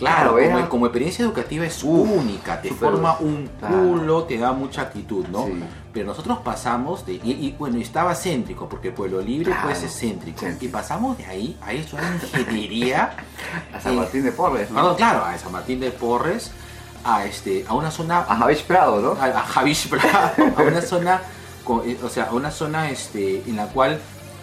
[0.00, 0.54] Claro, era.
[0.54, 3.76] como, como experiencia educativa es Uf, única, te forma un claro.
[3.76, 5.46] culo, te da mucha actitud, ¿no?
[5.46, 5.62] Sí.
[5.92, 9.92] Pero nosotros pasamos de, y, y, bueno, estaba céntrico, porque Pueblo Libre Claro, pues es
[9.98, 10.44] céntrico.
[10.60, 13.10] Y pasamos de ahí a estudiar ingeniería.
[13.74, 14.96] A San en- Martín de Porres, ¿no?
[14.96, 16.50] Claro, a San Martín de Porres,
[17.04, 19.20] a este, a una zona A Javish Prado, ¿no?
[19.20, 19.44] a, a
[19.88, 21.20] Prado, a una zona,
[21.64, 23.98] con- eh, o sea, a una zona este, en la cual,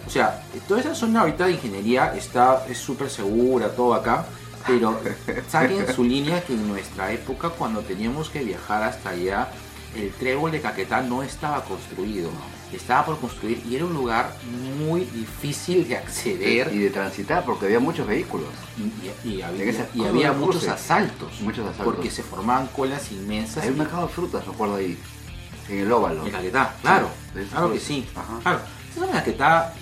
[0.06, 4.24] o sea, toda esa zona ahorita de ingeniería está, es súper segura, todo acá,
[4.68, 5.00] pero
[5.50, 9.48] saquen su línea que en nuestra época, cuando teníamos que viajar hasta allá,
[9.96, 12.30] el trébol de Caquetá no estaba construido,
[12.72, 14.36] estaba por construir y era un lugar
[14.78, 18.48] muy difícil de acceder Y de transitar, porque había muchos vehículos.
[19.24, 21.94] y, había, En ese- y ¿cómo había era el muchos asaltos, Muchos asaltos.
[21.94, 23.64] porque se formaban colas inmensas.
[23.64, 24.96] Hay un mercado de frutas, recuerdo ahí.
[25.70, 26.24] En el óvalo.
[26.26, 28.06] en Caquetá, claro, Sí, claro que sí.
[28.14, 28.38] Ajá.
[28.42, 28.60] Claro,
[28.94, 29.74] zona de Caquetá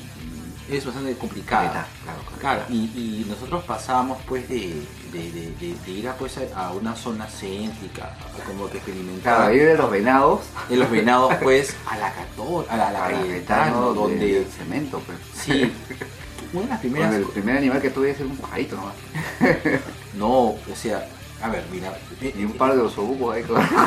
[0.69, 1.87] es bastante complicada.
[2.03, 2.41] Claro, Caquetá.
[2.41, 7.27] Claro, y, y nosotros pasamos pues de, de, de- ir a, pues, a una zona
[7.27, 10.41] céntrica, como que experimentar Claro, ahí de los venados.
[10.69, 14.39] de los venados pues a la Cató, a la, a la a Cayetano, Gaetano, donde
[14.39, 15.19] el cemento, pues.
[15.35, 15.73] sí,
[16.53, 18.95] una de las primeras Donde el primer animal que tuve es un pajarito nomás.
[20.15, 21.07] no, o sea,
[21.43, 23.43] a ver, mira, eh, Y un par de osobucos ahí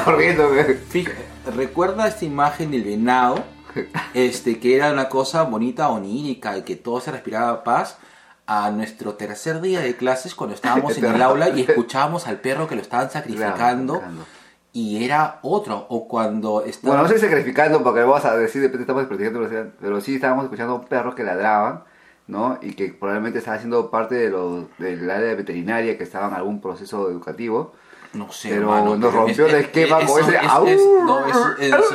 [0.06, 0.50] corriendo.
[1.56, 3.44] recuerda esta imagen del venado,
[4.14, 7.98] este, que era una cosa bonita, onírica, y que todo se respiraba paz,
[8.46, 12.68] a nuestro tercer día de clases cuando estábamos en el aula y escuchábamos al perro
[12.68, 14.02] que lo estaban sacrificando
[14.74, 16.96] y era otro, o cuando estaba...
[16.96, 20.46] Bueno, no estoy sacrificando porque vamos a decir, de repente estamos velocidad, pero sí estábamos
[20.46, 21.84] escuchando perros que ladraban,
[22.28, 22.58] ¿no?
[22.62, 26.60] Y que probablemente estaban haciendo parte de los, del área veterinaria que estaban en algún
[26.62, 27.74] proceso educativo.
[28.14, 31.22] no sé, pero hermano, nos rompió es- el es- esquema es- con ese es- no,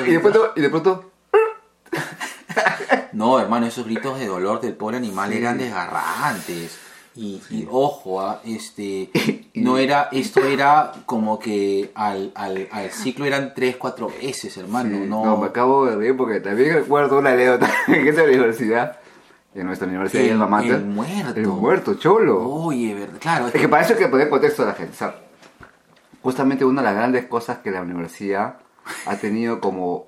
[0.07, 1.11] y, de pronto, y de pronto,
[3.13, 5.39] No, hermano, esos gritos de dolor del pobre animal Sí.
[5.39, 6.79] eran desgarrantes.
[7.17, 9.11] Y, y ojo, ah, este,
[9.55, 14.91] no era, esto era como que al, al, al ciclo eran tres, cuatro veces, hermano.
[14.99, 18.99] sí, no, no, me acabo de reír porque también recuerdo una anécdota en esa universidad
[19.55, 21.41] en nuestra universidad El- el muerto.
[21.41, 22.43] El muerto, cholo.
[22.51, 23.47] Oye, verdad, claro.
[23.47, 24.97] Es que para eso hay que poner contexto a la gente.
[26.21, 28.57] justamente una de las grandes cosas que la universidad
[29.07, 30.07] ha tenido como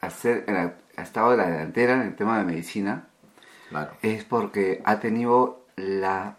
[0.00, 3.06] hacer, en la- ha estado de la delantera en el tema de medicina,
[3.70, 3.90] Claro.
[4.02, 6.36] es porque ha tenido la,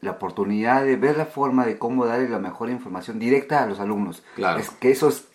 [0.00, 3.78] la oportunidad de ver la forma de cómo darle la mejor información directa a los
[3.80, 4.22] alumnos.
[4.34, 4.58] Claro.
[4.58, 5.26] Es que eso es,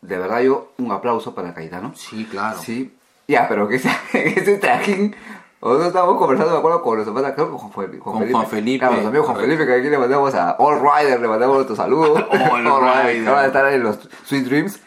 [0.00, 1.92] de verdad, yo un aplauso para Caetano.
[1.94, 2.58] Sí, claro.
[2.60, 2.94] Sí,
[3.28, 5.14] ya, pero que ese, ese trajín.
[5.60, 8.32] Nosotros estábamos conversando, me acuerdo, con los hermanos, creo que con Juan, Juan Con Felipe.
[8.32, 8.78] Juan Felipe.
[8.78, 11.76] Claro, los amigos Juan Felipe, que aquí le mandamos a All Rider, le mandamos nuestro
[11.76, 12.14] saludo.
[12.30, 13.24] All Rider.
[13.24, 14.80] que van a estar en los Sweet Dreams.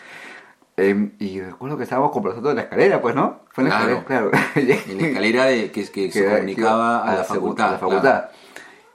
[0.76, 3.42] Em, y recuerdo que estábamos conversando en la escalera, pues, ¿no?
[3.52, 3.98] Fue en la Claro.
[4.00, 4.54] escalera, claro.
[4.56, 7.68] En la escalera de, que, que se que- comunicaba que- a la facultad.
[7.68, 8.26] a la facultad.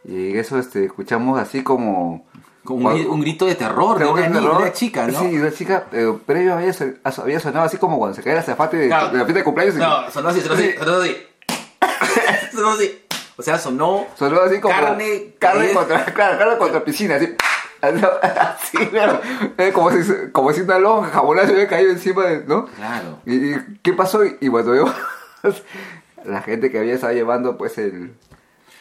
[0.05, 2.27] Y eso este, escuchamos así como...
[2.64, 4.57] Como un, un grito de terror de una, de terror.
[4.61, 5.19] una chica, ¿no?
[5.21, 8.43] Sí, una chica, pero previo había, son- había sonado así como cuando se cae la
[8.43, 9.09] zafate de, Claro.
[9.11, 9.77] de la fiesta de cumpleaños.
[9.77, 11.17] No, sonó así, sonó así, sonó así.
[12.53, 13.05] sonó así.
[13.37, 14.07] O sea, sonó.
[14.17, 15.75] Sonó así como Carne- carne eh.
[15.75, 17.35] contra, claro, carne contra piscina, así.
[18.23, 19.21] Así, claro.
[19.57, 22.67] Eh, Como si, como si una lonja jamonada se hubiera caído encima de, ¿no?
[22.67, 23.21] Claro.
[23.25, 24.21] ¿Y, y qué pasó?
[24.25, 24.93] Y cuando veo
[26.25, 28.14] la gente que había estado llevando, pues, el...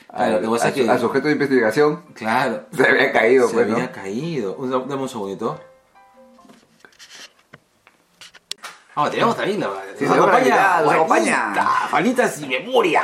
[0.09, 2.63] Claro, lo al, que- al sujeto de investigación, Claro.
[2.75, 3.91] se había caído, Se pues, había ¿no?
[3.91, 4.55] caído.
[4.55, 5.59] Un- Dame un segundito.
[8.95, 9.69] Ah, tenemos también la.
[9.95, 10.81] Sí, nos acompaña.
[11.05, 13.03] Juanita, Juanita sin memoria.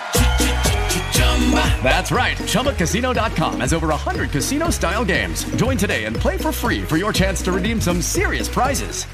[1.83, 2.37] That's right.
[2.37, 5.43] ChumbaCasino.com has over 100 casino style games.
[5.57, 9.05] Join today and play for free for your chance to redeem some serious prizes.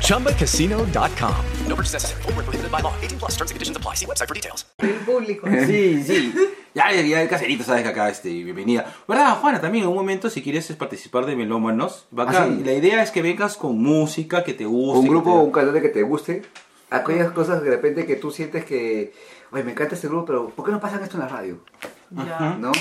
[0.00, 1.36] ChumbaCasino.com.
[1.68, 2.22] No purchase necessary.
[2.34, 2.94] Were prohibited by law.
[3.02, 3.94] 18 plus terms and conditions apply.
[3.96, 4.64] See website for details.
[4.78, 5.46] El público.
[5.66, 6.32] Sí, sí.
[6.74, 8.92] Ya, ya, el caserito, sabes que acá, este, bienvenida.
[9.06, 9.60] ¿Verdad, Juana?
[9.60, 12.34] También en un momento, si quieres participar de Melómanos, bacán.
[12.36, 12.64] Ah, sí.
[12.64, 14.98] La idea es que vengas con música que te guste.
[14.98, 16.42] un grupo, te- un cantante que te guste,
[16.90, 19.12] aquellas cosas que de repente que tú sientes que,
[19.54, 21.58] oye, me encanta este grupo, pero ¿por qué no pasan esto en la radio?
[22.10, 22.56] Ya.
[22.58, 22.72] ¿No?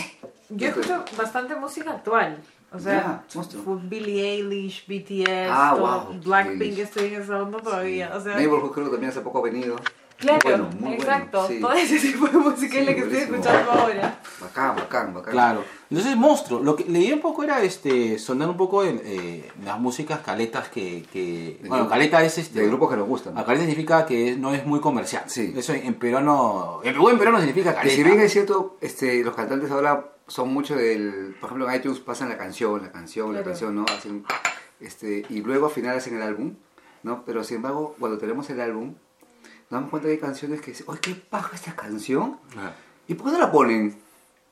[0.49, 2.39] Yo escucho bastante música actual.
[2.71, 8.11] O sea, fue Billie Eilish, BTS, Ah, wow, Blackpink, estoy en esa onda todavía.
[8.15, 9.75] O sea, Neighborhood creo que también hace poco ha venido.
[10.23, 11.37] Claro, bueno, muy exacto.
[11.39, 11.59] bueno, sí.
[11.61, 13.35] Todo ese tipo de música Sí, es la que estoy buenísimo.
[13.37, 14.19] escuchando ahora.
[14.41, 15.31] Bacán, bacán, bacán.
[15.31, 15.63] Claro.
[15.89, 16.59] Entonces, monstruo.
[16.61, 20.69] Lo que leí un poco era este sonar un poco en eh, las músicas caletas
[20.69, 21.05] que.
[21.13, 22.59] que De bueno, caleta es este.
[22.61, 23.33] de grupos que nos gustan.
[23.35, 25.23] Caleta significa que no es muy comercial.
[25.27, 25.53] Sí.
[25.55, 26.79] Eso en peruano.
[26.83, 27.95] En buen peruano significa Que caleta.
[27.95, 31.99] si bien es cierto, este, los cantantes ahora son mucho del, por ejemplo en iTunes
[31.99, 33.45] pasan la canción, la canción, la Claro.
[33.51, 33.85] canción, ¿no?
[33.85, 34.23] Hacen,
[34.79, 36.55] este, y luego al final hacen el álbum,
[37.03, 37.23] ¿no?
[37.25, 38.95] Pero sin embargo, cuando tenemos el álbum,
[39.73, 42.71] nos damos cuenta que hay canciones que dicen, oye, qué paja esta canción, Ah.
[43.07, 44.01] ¿y por qué no la ponen?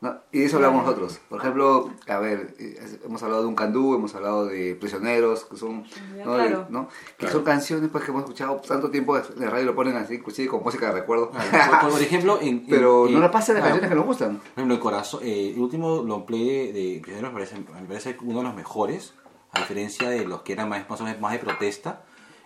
[0.02, 0.16] ¿No?
[0.32, 1.20] Y de eso hablamos nosotros.
[1.30, 5.56] Por ejemplo, a ver, eh, hemos hablado de un candú, hemos hablado de prisioneros, que
[5.58, 5.84] son,
[6.18, 6.34] Ya, ¿no?
[6.34, 6.64] claro.
[6.64, 6.88] De- ¿no?
[6.88, 7.34] Que Claro.
[7.34, 10.48] son canciones pues, que hemos escuchado tanto tiempo en la radio, lo ponen así, inclusive
[10.50, 11.30] con música de recuerdo.
[11.30, 13.76] Claro, por, por ejemplo, en, Pero en- no en- la pasan las claro.
[13.80, 14.38] canciones que nos gustan.
[14.40, 17.88] Por ejemplo, el corazón, eh, el último long play de, de Prisioneros me parece, me
[17.88, 19.14] parece uno de los mejores,
[19.52, 22.02] a diferencia de los que eran más, más más de protesta.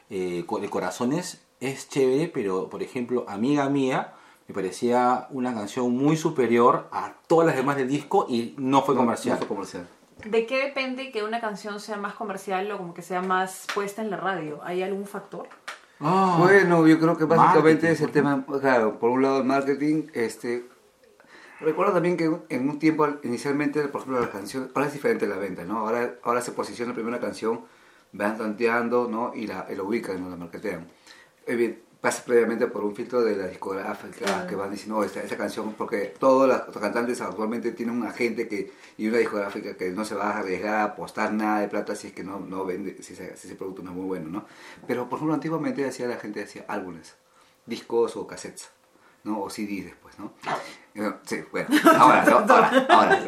[0.10, 4.14] Eh, el Corazones es chévere, pero por ejemplo, Amiga Mía
[4.48, 8.96] me parecía una canción muy superior a todas las demás del disco y no fue
[8.96, 9.36] comercial.
[9.36, 9.88] no fue comercial.
[10.24, 14.02] ¿De qué depende que una canción sea más comercial o como que sea más puesta
[14.02, 14.60] en la radio?
[14.64, 15.48] ¿Hay algún factor?
[16.00, 20.08] Ah, Bueno, yo creo que básicamente es el tema, claro, por un lado el marketing,
[20.14, 20.66] este...
[21.62, 25.38] Recuerdo también que en un tiempo, inicialmente, por ejemplo, la canción, ahora es diferente la
[25.38, 25.80] venta, ¿no?
[25.80, 27.62] Ahora, ahora se posiciona primero una canción,
[28.12, 29.32] van tanteando, ¿no?
[29.34, 30.30] Y la, y la ubican, ¿no?
[30.30, 30.86] La marketean.
[32.02, 34.48] Pasa previamente por un filtro de la discográfica Claro.
[34.48, 38.48] que van diciendo, oh, esta, esta canción, porque todos los cantantes actualmente tienen un agente
[38.48, 41.96] que, y una discográfica que no se va a arriesgar a apostar nada de plata
[41.96, 44.30] si es que no, no vende, si ese, si ese producto no es muy bueno,
[44.30, 44.46] ¿no?
[44.86, 47.16] Pero, por ejemplo, antiguamente decía la gente decía álbumes,
[47.66, 48.70] discos o cassettes,
[49.24, 49.42] ¿no?
[49.42, 50.34] O CDs después, ¿no?
[50.94, 52.38] Eh, Sí, bueno, ahora, ¿no?
[52.54, 53.22] ahora, ahora,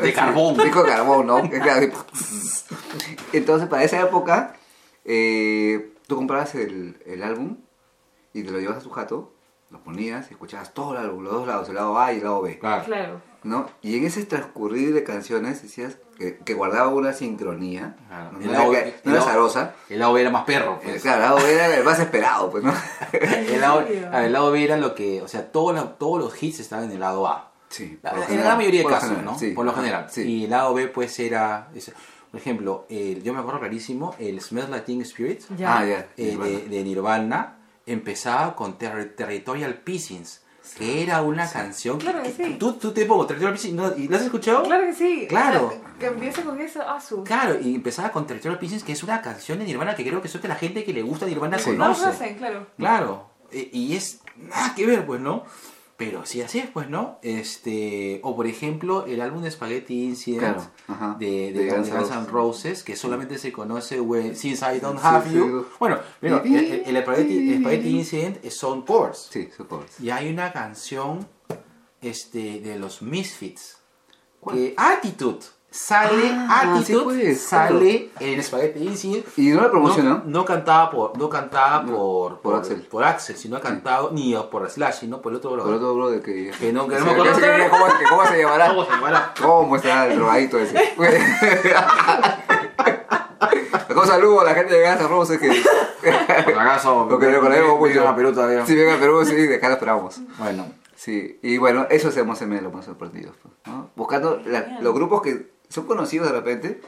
[0.00, 0.56] de carbón.
[0.56, 1.38] Disco de carbón, ¿no?
[3.32, 4.54] Entonces, para esa época,
[5.04, 7.56] eh, tú comprabas el, el álbum
[8.34, 9.32] y te lo llevas a tu jato,
[9.70, 12.24] lo ponías y escuchabas todo el álbum, los dos lados, el lado A y el
[12.24, 12.58] lado B.
[12.58, 13.22] Claro.
[13.42, 13.66] ¿no?
[13.80, 17.96] Y en ese transcurrir de canciones decías que, que guardaba una sincronía.
[18.38, 19.74] El No era, lado- que- el no era lado- zarosa.
[19.88, 20.74] El lado B era más perro.
[20.74, 21.02] Eh, Pues.
[21.02, 22.74] Claro, el lado B era el más esperado, pues, ¿no?
[23.12, 26.60] El lado, el lado B era lo que, o sea, todo la- todos los hits
[26.60, 27.52] estaban en el lado A.
[27.68, 27.98] Sí.
[28.02, 29.38] La- en general, la mayoría de casos, general, ¿no?
[29.38, 29.52] sí.
[29.52, 30.06] Por lo general.
[30.10, 30.22] sí.
[30.22, 31.68] Y el lado B, pues era.
[32.30, 35.78] Por ejemplo, el- yo me acuerdo clarísimo, el Smells Like Teen Spirit Ya.
[35.78, 36.50] Ah, ya, eh, Nirvana.
[36.50, 40.42] de, de Nirvana empezaba con Ter- Territorial Pissings,
[40.78, 41.98] que era una canción.
[41.98, 42.56] que- Claro que sí.
[42.58, 43.96] ¿Tú, tú te pongo Territorial Pissings ¿no?
[43.96, 44.62] ¿y lo has escuchado?
[44.62, 45.26] Claro que sí.
[45.28, 45.66] Claro.
[45.66, 47.24] O sea, que empiece con eso, ah, su.
[47.24, 50.28] Claro, y empezaba con Territorial Pissings, que es una canción de Nirvana que creo que
[50.28, 52.00] solo la gente que le gusta Nirvana No conoce.
[52.02, 52.66] conocen, claro.
[52.78, 55.44] Claro, e- y es nada que ver, pues, ¿no?
[56.00, 57.18] Pero sí, así es, pues, ¿no?
[57.22, 62.10] Este, o por ejemplo, el álbum de Spaghetti Incident Claro, de, de, De Guns Guns
[62.10, 65.60] N' Roses, que solamente se conoce when, Since I Don't Have sí, You.
[65.68, 65.74] sí.
[65.78, 69.28] Bueno, pero el, el, el Spaghetti, el Spaghetti Incident es- son chords.
[69.30, 70.00] Sí, son chords.
[70.00, 71.28] Y hay una canción
[72.00, 73.76] este, de los Misfits,
[74.50, 75.40] que Attitude.
[75.72, 79.24] Sale Ah, sí, Attitude, pues, sale en Spaghetti Incident.
[79.36, 80.16] Y no la promocionó.
[80.16, 82.82] No, no cantaba por, no cantaba por, por Axel.
[82.90, 85.74] por Axel, sino ha cantado ni por Slash, sino por el otro Por brother.
[85.76, 86.50] otro brother que...
[86.58, 87.70] Que no, que no Sí, me acuerdo.
[87.70, 88.68] ¿Cómo, que ¿Cómo se llamará?
[88.70, 89.34] ¿Cómo se llamará?
[89.40, 90.76] ¿Cómo está el drogadito ese?
[93.96, 95.48] Un saludo a la gente de Gaza Roses que...
[96.44, 97.42] Por acaso, Lo que mucho.
[97.82, 98.64] vengan a Perú todavía.
[98.66, 100.20] Sí, venga a Perú, sí, de acá lo esperamos.
[100.38, 103.34] Bueno, Sí, y bueno, eso hacemos en los más sorprendidos.
[103.42, 103.90] pues, ¿no?
[103.96, 106.80] Buscando la- los grupos que son conocidos de repente,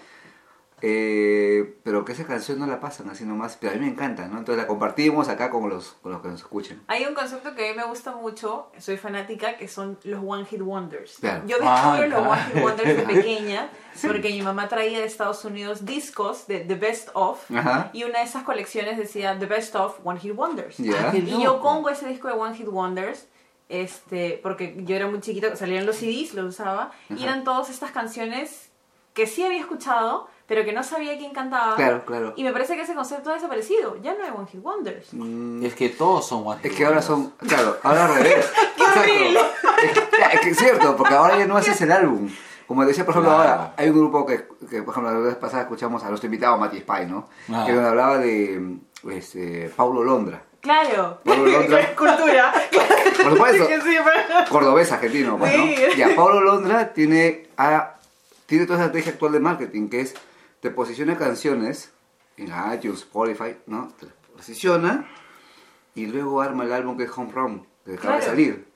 [0.84, 4.26] eh, pero que esa canción no la pasan así nomás, pero a mí me encanta,
[4.26, 4.38] ¿no?
[4.38, 6.82] Entonces la compartimos acá con los, con los que nos escuchen.
[6.88, 10.44] Hay un concepto que a mí me gusta mucho, soy fanática, que son los One
[10.44, 11.18] Hit Wonders.
[11.20, 11.44] Claro.
[11.46, 12.30] Yo Ah, descubro los claro.
[12.32, 13.70] One Hit Wonders de pequeña
[14.04, 17.90] porque mi mamá traía de Estados Unidos discos de The Best Of Ajá.
[17.92, 20.80] y una de esas colecciones decía The Best Of One Hit Wonders.
[20.98, 23.28] Ah, qué Y yo pongo ese disco de One Hit Wonders
[23.68, 27.22] este, porque yo era muy chiquita, salían los CDs, los usaba, y Ajá.
[27.22, 28.71] eran todas estas canciones
[29.14, 31.76] que sí había escuchado, pero que no sabía quién cantaba.
[31.76, 32.32] Claro, claro.
[32.36, 33.96] Y me parece que ese concepto ha desaparecido.
[34.02, 35.08] Ya no hay One Hit Wonders.
[35.64, 38.50] es que todos son One Es Hit que ahora son, claro, ahora al revés.
[38.96, 39.40] horrible!
[40.32, 42.28] Es que es cierto, porque ahora ya no haces el álbum.
[42.66, 43.50] Como decía, por ejemplo, Claro.
[43.50, 46.56] ahora hay un grupo que, que, por ejemplo, la vez pasada escuchamos a nuestro invitado,
[46.56, 47.28] Mati Spy, ¿no?
[47.52, 47.64] Ah.
[47.66, 48.78] Que nos hablaba de
[49.10, 50.42] este, Paulo Londra.
[50.60, 51.20] Claro.
[51.24, 51.94] Pablo Londra.
[51.94, 52.52] Cultura.
[53.22, 53.66] Por supuesto.
[53.68, 55.64] Que sí, pero- Cordobés argentino, pues, ¿no?
[55.64, 55.76] Sí.
[55.96, 57.94] Ya, Pablo Londra tiene, ah,
[58.52, 60.14] tiene toda esa estrategia actual de marketing, que es,
[60.60, 61.90] te posiciona canciones
[62.36, 63.88] en iTunes, Spotify, ¿no?
[63.98, 65.08] Te las posiciona
[65.94, 68.24] y luego arma el álbum que es Home Run, que acaba de Claro.
[68.24, 68.66] salir.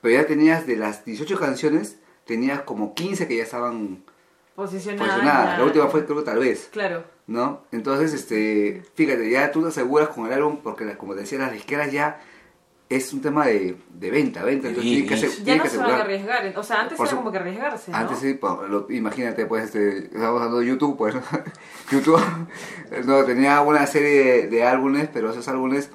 [0.00, 4.04] Pero ya tenías, de las 18 canciones, tenías como 15 que ya estaban
[4.54, 5.06] Posicionada.
[5.06, 5.58] posicionadas.
[5.58, 6.68] La última fue, creo, tal vez.
[6.72, 7.04] Claro.
[7.26, 7.62] ¿no?
[7.72, 11.52] Entonces, este, fíjate, ya tú te aseguras con el álbum, porque como te decía, las
[11.52, 12.22] disqueras ya
[12.88, 15.70] es un tema de, de venta, venta, entonces Sí, tienes que, Ya tienes no que
[15.70, 16.52] se van a arriesgar.
[16.56, 17.96] O sea, antes Por era su- como que arriesgarse, ¿no?
[17.96, 21.14] Antes sí, pues, lo- imagínate, pues, este, estamos hablando de YouTube, pues,
[21.90, 22.20] YouTube
[23.06, 25.90] no, tenía una serie de, de álbumes, pero esos álbumes,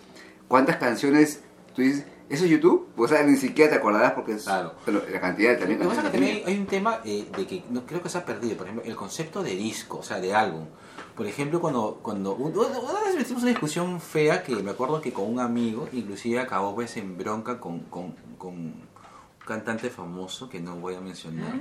[0.47, 1.41] ¿cuántas canciones
[1.75, 2.06] tú dices?
[2.30, 2.88] ¿Eso es YouTube?
[2.95, 4.73] O sea, ni siquiera te acordarás porque es Claro.
[4.86, 5.80] pero la cantidad también.
[5.80, 7.86] Lo que pasa es que canciones también hay, hay un tema eh, de que no,
[7.86, 10.65] creo que se ha perdido, por ejemplo, el concepto de disco, o sea, de álbum.
[11.15, 15.12] Por ejemplo, cuando, cuando un- una vez metimos una discusión fea que me acuerdo que
[15.13, 18.82] con un amigo, inclusive acabó pues en bronca con, con, con un
[19.45, 21.54] cantante famoso que no voy a mencionar.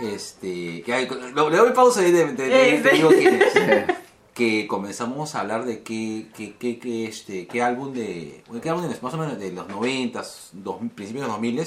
[0.00, 3.52] Este, que hay, lo- le doy pausa y te, te- te- te digo quién es.
[4.34, 8.88] que comenzamos a hablar de qué, qué, qué, qué, este, qué álbum de qué álbum
[8.88, 10.22] de- más o menos de los 90
[10.54, 11.58] dos, principios de los 2000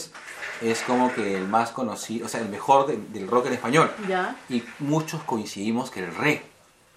[0.64, 3.92] es como que el más conocido, o sea, el mejor de- del rock en español.
[4.10, 4.36] Ya.
[4.50, 6.42] Y muchos coincidimos que el re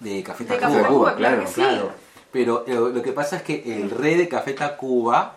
[0.00, 0.68] de Café De Tacuba.
[0.68, 1.54] Café Tacuba, claro sí.
[1.54, 1.90] claro.
[2.32, 5.34] Pero eh, lo que pasa es que el re de Café Tacuba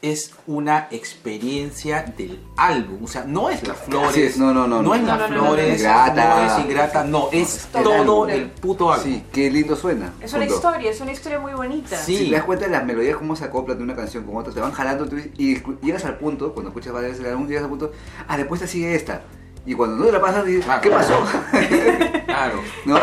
[0.00, 4.82] es una experiencia del álbum, o sea, no es las flores, es, no, no, no,
[4.82, 5.06] no, es no.
[5.16, 6.24] las flores, Ingrata.
[6.28, 9.06] no es ingrata, no, es todo el puto álbum.
[9.06, 10.12] Sí, qué lindo suena.
[10.20, 10.54] Es una punto.
[10.56, 11.96] historia, es una historia muy bonita.
[11.96, 12.16] Sí.
[12.18, 14.52] Si te das cuenta de las melodías, cómo se acoplan de una canción con otra,
[14.52, 17.64] te van jalando tú- y llegas al punto, cuando escuchas varias veces el álbum, llegas
[17.64, 17.92] al punto,
[18.28, 19.22] ah, después te sigue esta.
[19.64, 20.80] Y cuando no te la pasas, dices, Claro.
[20.82, 21.14] ¿qué pasó?
[22.26, 22.60] Claro.
[22.84, 22.98] ¿No?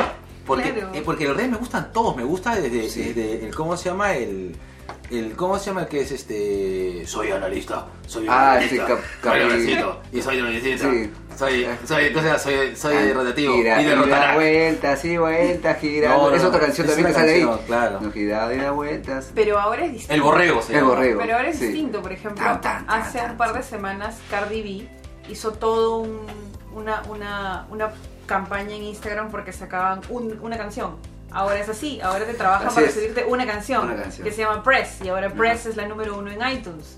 [0.55, 0.91] Porque, Claro.
[0.93, 3.13] eh, porque los reyes me gustan todos, me gusta desde, Sí.
[3.13, 4.13] desde el, ¿cómo se llama?
[4.15, 4.55] El,
[5.09, 7.03] el, ¿cómo se llama el que es este?
[7.05, 11.11] Soy analista, soy Ah, analista, sí, cap- soy analista, y soy analista, Sí.
[11.37, 12.39] soy, soy, ¿cómo se llama?
[12.39, 14.21] soy, soy rotativo, Gira, y derrotará.
[14.21, 16.09] gira vueltas y vueltas, gira.
[16.09, 17.65] No, no, es otra canción es también que sale canción, ahí.
[17.67, 17.99] claro.
[18.01, 19.31] No, gira y da vueltas.
[19.35, 20.13] Pero ahora es distinto.
[20.13, 21.19] El borrego se El borrego.
[21.21, 21.65] Pero ahora es Sí.
[21.67, 23.69] distinto, por ejemplo, Tan, tan, tan, hace tan, un par de sí.
[23.69, 26.25] semanas Cardi B hizo todo un-
[26.73, 27.91] una, una, una
[28.31, 30.95] campaña en Instagram porque sacaban un- una canción
[31.33, 32.93] Ahora es así, ahora te trabajan Así para es.
[32.93, 34.25] subirte una canción, Una canción.
[34.25, 36.97] que se llama Press y ahora Press es la número uno en iTunes.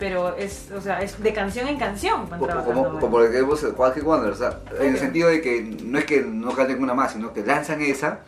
[0.00, 3.36] Pero es, o sea, es de canción en canción van Como, como, como lo que
[3.36, 6.82] vemos Hit Wonder, o sea, en el sentido de que no es que no canten
[6.82, 8.20] una más, sino que lanzan esa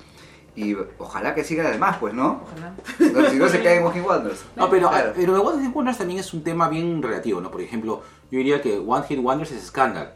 [0.55, 2.45] y ojalá que sigan además, pues, ¿no?
[2.45, 3.29] Ojalá.
[3.31, 4.45] Si no se caen Hit Wonders.
[4.55, 5.13] No, pero, Claro.
[5.17, 7.51] pero Hit Wonders también es un tema bien relativo, ¿no?
[7.51, 10.15] Por ejemplo, yo diría que One Hit Wonders es Scandal.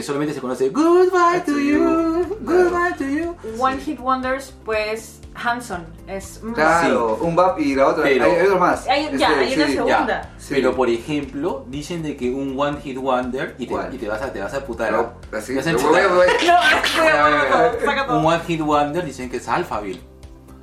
[0.00, 3.36] Que solamente se conoce Goodbye to you, Goodbye to you.
[3.58, 8.04] One Hit Wonders, pues Hanson es más- Claro, un bap y la otra.
[8.04, 8.88] Pero- hay, hay otro más.
[8.88, 9.72] Hay- ya, hay una sí.
[9.74, 10.06] segunda.
[10.06, 10.54] Ya, Sí.
[10.54, 13.94] Pero por ejemplo, dicen de que un One Hit Wonder y te, ¿Cuál?
[13.94, 14.90] y te vas a te vas a putar.
[14.90, 16.26] No, así, Te vas a voy, voy.
[16.46, 16.56] No,
[16.98, 18.18] cuidado, saca todo.
[18.20, 20.00] Un One Hit Wonder dicen que es Alphaville.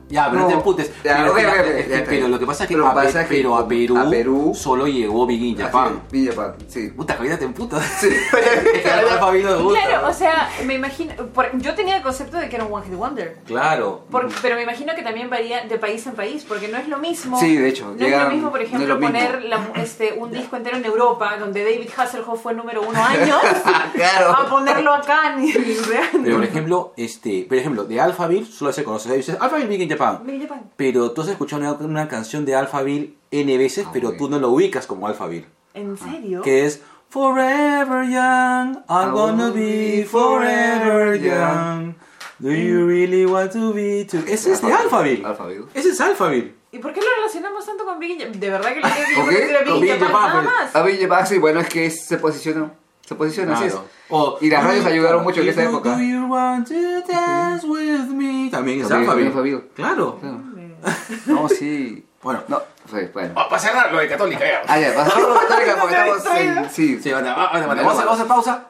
[0.09, 0.91] Ya, pero no, No, te emputes.
[1.03, 3.67] ya, pero, es es pero lo que pasa es que, a, pasa que pero a
[3.67, 6.01] Perú, a Perú- solo llegó Big in Japan.
[6.11, 6.89] Villa Japan, sí.
[6.89, 7.83] Puta, que ahorita te emputas.
[7.99, 8.07] Sí.
[8.37, 9.85] Es que no gusta.
[9.85, 11.13] Claro, o sea, me imagino.
[11.33, 13.37] por- yo tenía el concepto de que era un One Hit Wonder.
[13.45, 14.05] Claro.
[14.09, 16.97] Por- pero me imagino que también varía de país en país, porque no es lo
[16.99, 17.39] mismo.
[17.39, 19.13] Sí, de hecho, No es llegan- lo mismo, por no es ejemplo, lo mismo.
[19.19, 23.41] poner la- este, un disco entero en Europa, donde David Hasselhoff fue número uno años,
[23.93, 24.31] Claro.
[24.31, 25.35] a ponerlo acá.
[25.35, 25.51] Ni,
[26.23, 29.09] Pero por ejemplo, este, por ejemplo, de Alphaville solo se conoce.
[29.39, 30.21] Alphaville Big in Japan.
[30.25, 30.69] Mira, Japan.
[30.75, 34.39] Pero tú has escuchado una, una canción de Alphaville N veces, Ah, pero tú no
[34.39, 35.47] lo ubicas como Alphaville.
[35.73, 36.41] ¿En serio?
[36.41, 41.95] Que es Forever Young, I wanna be forever young.
[42.39, 44.17] Do you really want to be to...
[44.27, 45.25] Ese es de Alphaville.
[45.25, 45.65] Alphaville.
[45.73, 46.53] Ese es Alphaville.
[46.71, 48.29] ¿Y por qué lo relacionamos tanto con Biggie?
[48.29, 49.25] De verdad que lo que yo
[49.65, 50.75] Biggie Biggie Japan, nada más.
[50.75, 52.71] A Villa Japan, sí, bueno, es que se posiciona.
[53.07, 53.71] Se posiciona, así es.
[53.71, 53.87] Claro.
[54.09, 55.95] O- Y las radios ayudaron mucho en esa época.
[55.95, 56.73] Do you want to
[57.07, 58.49] dance with me?
[58.51, 58.91] También es.
[58.91, 59.63] Alphaville.
[59.75, 60.19] Claro.
[61.25, 62.05] No, sí.
[62.21, 62.43] Bueno.
[62.47, 63.33] No, sí, bueno.
[63.33, 64.61] Para cerrar lo de Católica ya.
[64.67, 66.69] Ah, ya, pasamos a la católica porque estamos en.
[66.69, 68.67] Sí, Sí, bueno, bueno, bueno, vamos, a, vamos a hacer pausa.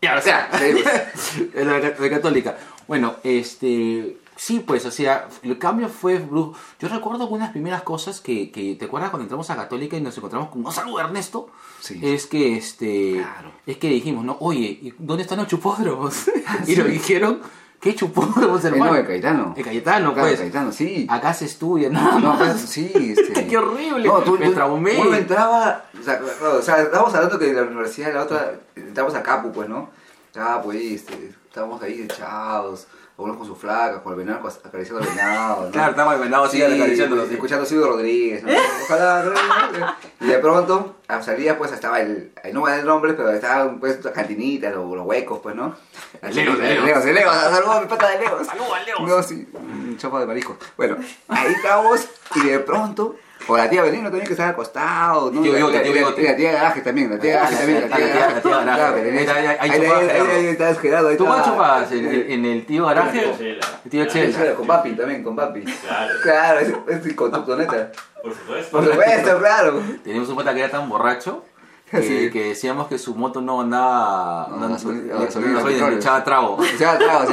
[0.00, 0.30] Y ahora sí.
[0.30, 0.48] Ya.
[1.54, 2.56] Es la de Católica.
[2.86, 4.16] Bueno, este.
[4.36, 6.58] Sí, pues, o sea, el cambio fue brusco.
[6.80, 8.74] Yo recuerdo algunas primeras cosas que, que.
[8.74, 10.62] ¿Te acuerdas cuando entramos a Católica y nos encontramos con.
[10.62, 11.48] ¡No saludo Ernesto!
[11.80, 12.00] Sí.
[12.02, 13.12] Es que, este.
[13.14, 13.52] Claro.
[13.66, 14.36] Es que dijimos, ¿no?
[14.40, 16.28] Oye, ¿y ¿dónde están los chupódromos?
[16.66, 17.40] y nos dijeron,
[17.80, 18.92] ¿qué chupódromos, Eh, hermano?
[18.92, 19.54] no, de Caetano.
[19.56, 20.40] El Cayetano, Claro, pues.
[20.40, 21.06] Caetano, sí.
[21.08, 22.60] Acá se estudia, nada No, más.
[22.60, 23.46] sí, este.
[23.46, 24.08] ¡Qué horrible!
[24.08, 24.98] No, tú, Me tú- traumé.
[25.00, 28.54] Uno entraba, o sea, claro, o sea, estábamos hablando que en la universidad, la otra,
[28.74, 29.90] entramos a Capu, pues, ¿no?
[30.32, 35.08] Capu, ahí, este, estábamos ahí echados, algunos con su flaca, con el venado, acariciando al
[35.08, 35.70] venado, ¿no?
[35.70, 37.34] Claro, estamos el venado Sí, acariciándolo, sí.
[37.34, 38.52] escuchando a Silvio Rodríguez, ¿no?
[38.84, 39.94] Ojalá, ¿no?
[40.20, 43.78] y de pronto, a salida, pues, estaba el, no voy a dar nombres, pero estaban,
[43.78, 45.76] pues, las cantinitas, los, los huecos, pues, ¿no?
[46.22, 47.04] Leos, Leos.
[47.04, 48.46] Leos, saludos a mi pata de Leos.
[48.46, 49.00] Saludos al Leos.
[49.02, 50.56] No, sí, un chapa de marisco.
[50.76, 50.96] Bueno,
[51.28, 53.14] ahí estábamos y de pronto,
[53.46, 55.42] o la tía Benigno también que estaba acostado, ¿no?
[55.42, 56.22] Tío La- Bigote, tío la- Bigote.
[56.22, 58.50] La tía Garaje también, la tía Garaje también, la tía Garaje.
[58.50, 60.32] Ahí- ahí- Gerardo.
[60.32, 61.92] ahí está ¿Tú está- chupas?
[61.92, 63.18] ¿En, el tío garaje?
[63.18, 63.66] El tío Chela.
[63.84, 64.36] El tío Sí, Chela.
[64.38, 65.62] claro, con papi también, con papi.
[65.64, 66.14] Claro.
[66.22, 66.68] Claro, es,
[67.06, 67.92] es con tu neta.
[68.22, 68.70] Por supuesto.
[68.78, 69.82] Por supuesto, claro.
[70.02, 71.44] Teníamos un pata que era tan borracho
[71.90, 72.30] que, Sí.
[72.32, 74.48] que decíamos que su moto no andaba.
[74.50, 75.90] No, No, no, no, petróleo.
[75.90, 76.58] le echaba trago.
[76.64, 76.82] Sí,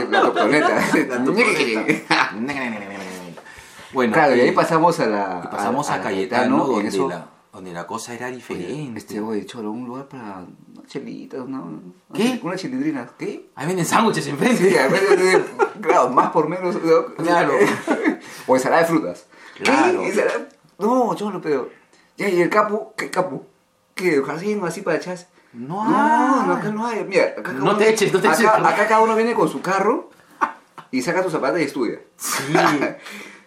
[0.10, 0.70] la toptoneta.
[3.94, 5.42] Bueno, Claro, y ahí eh, pasamos a la.
[5.44, 8.98] y pasamos a, la Cayetano, y en donde, eso- la, donde la cosa era diferente.
[8.98, 10.46] Este, oye, cholo, un lugar para
[10.88, 11.80] chelitas, una, una-
[12.14, 12.40] ¿Qué?
[12.44, 13.10] Unas chilindrinas.
[13.18, 13.50] ¿Qué?
[13.56, 14.70] Ahí venden sándwiches enfrente.
[14.70, 15.42] Sí, a veces,
[15.82, 16.76] claro, más por menos.
[16.76, 17.06] ¿no?
[17.16, 17.54] Claro.
[18.48, 19.26] O ensalada de frutas.
[19.64, 20.02] Claro.
[20.02, 20.26] ¿Qué?
[20.80, 21.70] No, cholo, pero.
[22.18, 23.44] Ya, y el capu, ¿qué capu?
[23.96, 24.22] ¿Qué?
[24.24, 25.18] ¿Jardín así para echar?
[25.54, 27.04] No No, no, acá no hay.
[27.04, 28.48] Mira, acá No uno- te eches, no te acá, eches.
[28.48, 30.10] Acá cada uno viene con su carro
[30.92, 32.00] y saca tu zapato y estudia.
[32.18, 32.54] Sí,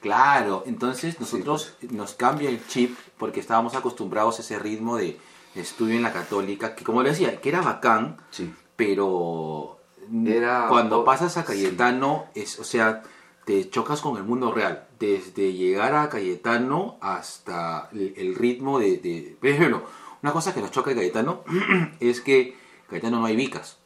[0.05, 0.63] claro.
[0.67, 5.19] Entonces nosotros nos cambia el chip porque estábamos acostumbrados a ese ritmo de
[5.55, 8.53] estudio en la católica, que como le decía, que era bacán, Sí.
[8.77, 9.81] pero
[10.27, 13.03] Era- cuando pasas a Cayetano, es, o sea,
[13.47, 14.87] te chocas con el mundo real.
[14.99, 19.37] Desde llegar a Cayetano hasta el, el ritmo de, de...
[19.41, 19.83] Por ejemplo,
[20.23, 21.43] una cosa que nos choca de Cayetano
[22.01, 22.57] es que
[22.91, 23.79] Cayetano no hay vicas.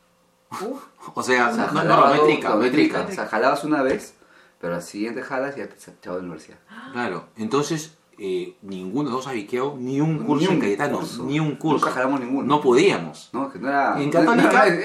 [1.15, 3.07] o sea, O sea, no, no, no hay trica, no hay trica.
[3.09, 4.15] O sea, jalabas una vez,
[4.61, 6.59] pero al siguiente jalas y ya te chao de la universidad.
[6.93, 9.33] Claro, entonces eh, ninguno de los dos ha
[9.77, 11.23] ni un Ni curso un en Cayetano, curso.
[11.25, 11.87] ni un curso.
[11.87, 12.47] Nunca jalamos ninguno.
[12.49, 13.31] No podíamos.
[13.33, 14.01] No, que no era.
[14.01, 14.67] En Católica-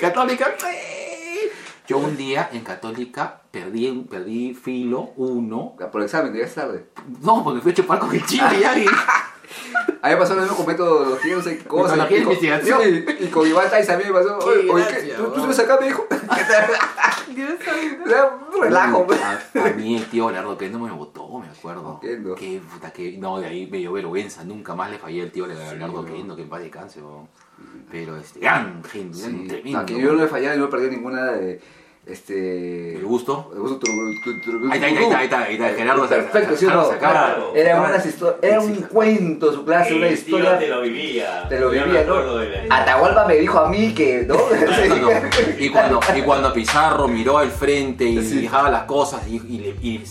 [0.00, 0.54] Católica.
[1.86, 5.74] Yo un día en Católica perdí, perdí filo uno.
[5.92, 6.86] Por el examen, llegaste tarde.
[7.20, 8.88] No, porque fui a chupar con el chile y alguien.
[10.02, 11.96] A mí me pasó lo mismo con metodología, no sé qué cosa.
[11.96, 12.82] Metodología y de investigación.
[12.82, 14.38] Sí, y con Iván Tais también me pasó.
[14.38, 15.12] Qué Oye, gracia, ¿qué?
[15.14, 16.06] ¿Tú, tú subes acá, me dijo?
[18.60, 19.06] Relajo.
[19.06, 19.20] pues.
[19.22, 21.88] A, a mí el tío Leonardo que no me votó, me acuerdo.
[21.94, 22.34] Oquendo.
[22.34, 23.16] Que puta que.
[23.18, 24.44] No, de ahí me dio vergüenza.
[24.44, 27.00] Nunca más le fallé el tío Leonardo Oquendo, que en paz descanse.
[27.90, 29.46] Pero este, gran gente, Sí.
[29.48, 29.80] tremendo.
[29.80, 31.60] No, que yo no le he fallado y no he perdido ninguna de.
[32.06, 32.96] Este.
[32.96, 33.50] ¿El gusto?
[33.54, 33.86] El gusto.
[34.70, 36.84] Ahí está, ahí está, ahí está, ahí está, Gerardo Perfecto, ¿sí no?
[37.54, 38.06] Era, unas
[38.42, 40.58] era un cuento su clase, una historia.
[40.58, 41.48] te lo vivía.
[41.48, 42.16] Te lo vivía, ¿no?
[42.70, 44.34] Atahualpa me dijo a mí que, ¿no?
[44.88, 45.10] No, no.
[45.58, 49.76] Y cuando, y cuando Pizarro miró al frente y fijaba las cosas y, y le-
[49.80, 50.04] y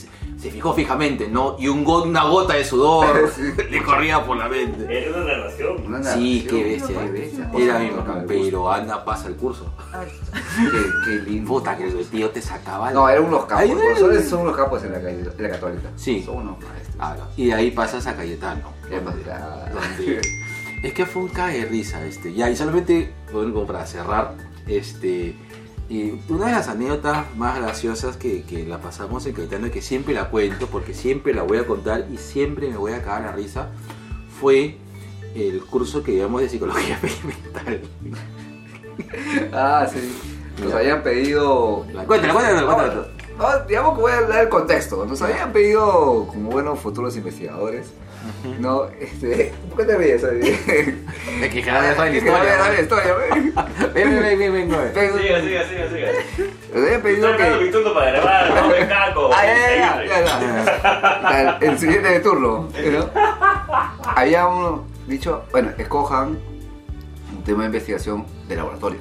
[0.44, 1.56] se- fijó fijamente, ¿no?
[1.58, 3.32] Y un go- una gota de sudor
[3.72, 4.86] le corría por la mente.
[4.90, 5.84] Era una narración.
[5.86, 7.52] Una Sí, narración, qué bestia, qué bestia.
[7.58, 9.74] Era mi mamá, pero anda, pasa el curso.
[10.56, 11.48] Qué, qué lindo.
[11.48, 12.92] Puta, que el tío te sacaba.
[12.92, 13.64] No, eran unos capos.
[13.64, 15.90] Ay, son unos capos en la, calle- en la católica.
[15.96, 16.22] Sí.
[16.24, 16.96] Son unos maestros.
[17.00, 17.26] Ah, no.
[17.38, 18.72] Y de ahí pasas a Cayetano.
[18.90, 20.22] Donde- donde-
[20.84, 22.34] es que fue un cae de risa, este.
[22.34, 24.34] Ya, y solamente, bueno, como para cerrar,
[24.68, 25.36] este.
[25.90, 29.82] Y una de las anécdotas más graciosas que, que la pasamos en Cayetano, y que
[29.82, 33.24] siempre la cuento, porque siempre la voy a contar y siempre me voy a cagar
[33.24, 33.70] la risa,
[34.40, 34.78] fue
[35.36, 37.82] el curso que llevamos de psicología experimental.
[39.52, 40.16] Ah, sí.
[40.62, 41.86] Nos habían pedido.
[42.06, 43.08] Cuéntala, cuéntala, cuéntala.
[43.38, 45.06] No, digamos que voy a dar el contexto.
[45.06, 47.92] Nos habían pedido, como buenos futuros investigadores,
[48.60, 48.86] ¿no?
[49.00, 50.24] Este, ¿Por qué te ríes?
[50.26, 50.52] Oye?
[51.42, 53.16] Es que ya sabe la que historia.
[53.16, 53.54] ven.
[53.94, 54.70] Ven, ven, ven.
[54.94, 56.10] Siga, siga, siga, siga.
[56.74, 57.72] Pedido Estoy sacando mi que.
[57.72, 59.30] turno para grabar, no me cago.
[59.34, 61.58] Ah, ya, ya, ya, ya, ya.
[61.62, 63.10] El siguiente de turno, ¿no?
[64.16, 66.40] Habíamos dicho, bueno, escojan
[67.36, 69.00] un tema de investigación de laboratorio.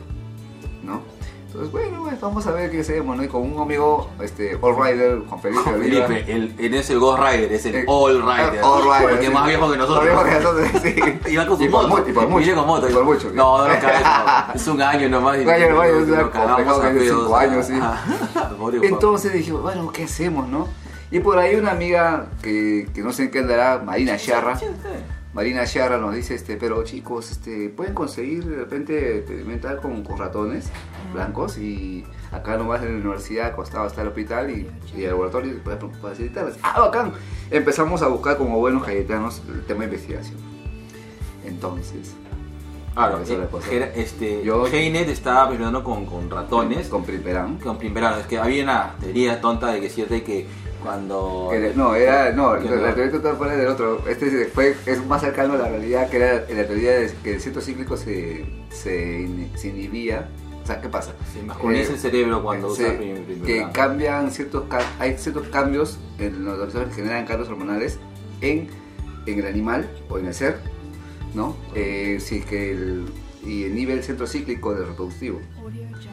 [1.52, 3.22] Entonces, bueno, pues, vamos a ver qué hacemos, ¿no?
[3.22, 6.06] Y con un amigo, este, All Rider, Juan Felipe Oliva.
[6.06, 8.60] Felipe, el, él es el Ghost Rider, es el Eh, All Rider.
[8.62, 9.34] All Rider, Porque es sí.
[9.34, 10.14] más viejo que nosotros.
[10.14, 11.30] Más viejo que nosotros, sí.
[11.32, 12.02] Iba con su Y por moto.
[12.02, 12.54] mu- y por mucho.
[12.54, 12.88] Con moto.
[12.88, 13.30] Y por mucho.
[13.34, 14.54] No, no lo caes, no.
[14.54, 15.38] Es un año nomás.
[15.38, 16.06] y- Un año nomás, y es
[17.12, 17.74] cinco años, sí.
[17.80, 18.02] ah,
[18.58, 18.84] Juan.
[18.84, 20.68] Entonces dijimos, bueno, ¿qué hacemos, no?
[21.10, 24.58] Y por ahí una amiga que, que no sé en qué andará, Marina Sharra.
[25.34, 30.18] Marina Sharra nos dice, este, pero chicos, este, pueden conseguir de repente experimentar con, con
[30.18, 30.68] ratones
[31.14, 35.54] blancos y acá nomás en la universidad costaba hasta el hospital y, y el laboratorio
[35.64, 36.58] puede facilitarles.
[36.62, 37.12] ¡Ah, bacán!
[37.50, 40.36] Empezamos a buscar como buenos cayetanos el tema de investigación.
[41.46, 42.14] Entonces,
[42.94, 43.68] Claro, empezó la eh, cosa.
[43.70, 46.88] Gera- este, Yo- Heinet estaba experimentando con, con ratones.
[46.88, 47.56] Con Primperán.
[47.58, 48.20] Con Primperán.
[48.20, 50.46] Es que había una teoría tonta de que es cierto que
[50.82, 51.50] cuando...
[51.74, 54.06] No, era, no, la teoría total fue del otro.
[54.08, 57.40] Este fue, es más cercano a la realidad, que era la teoría de que el
[57.40, 60.28] centro cíclico se, se, in- se inhibía.
[60.62, 61.12] O sea, ¿qué pasa?
[61.32, 63.42] Se masculiniza el cerebro cuando se- usa Primperán.
[63.44, 64.64] Que cambian ciertos,
[64.98, 67.98] hay ciertos cambios en los receptores que generan cambios hormonales
[68.40, 68.68] en,
[69.26, 70.58] en el animal o en el ser,
[71.34, 71.56] ¿no?
[71.74, 73.06] Eh, si es que el,
[73.44, 75.40] y inhibe el centro cíclico del reproductivo.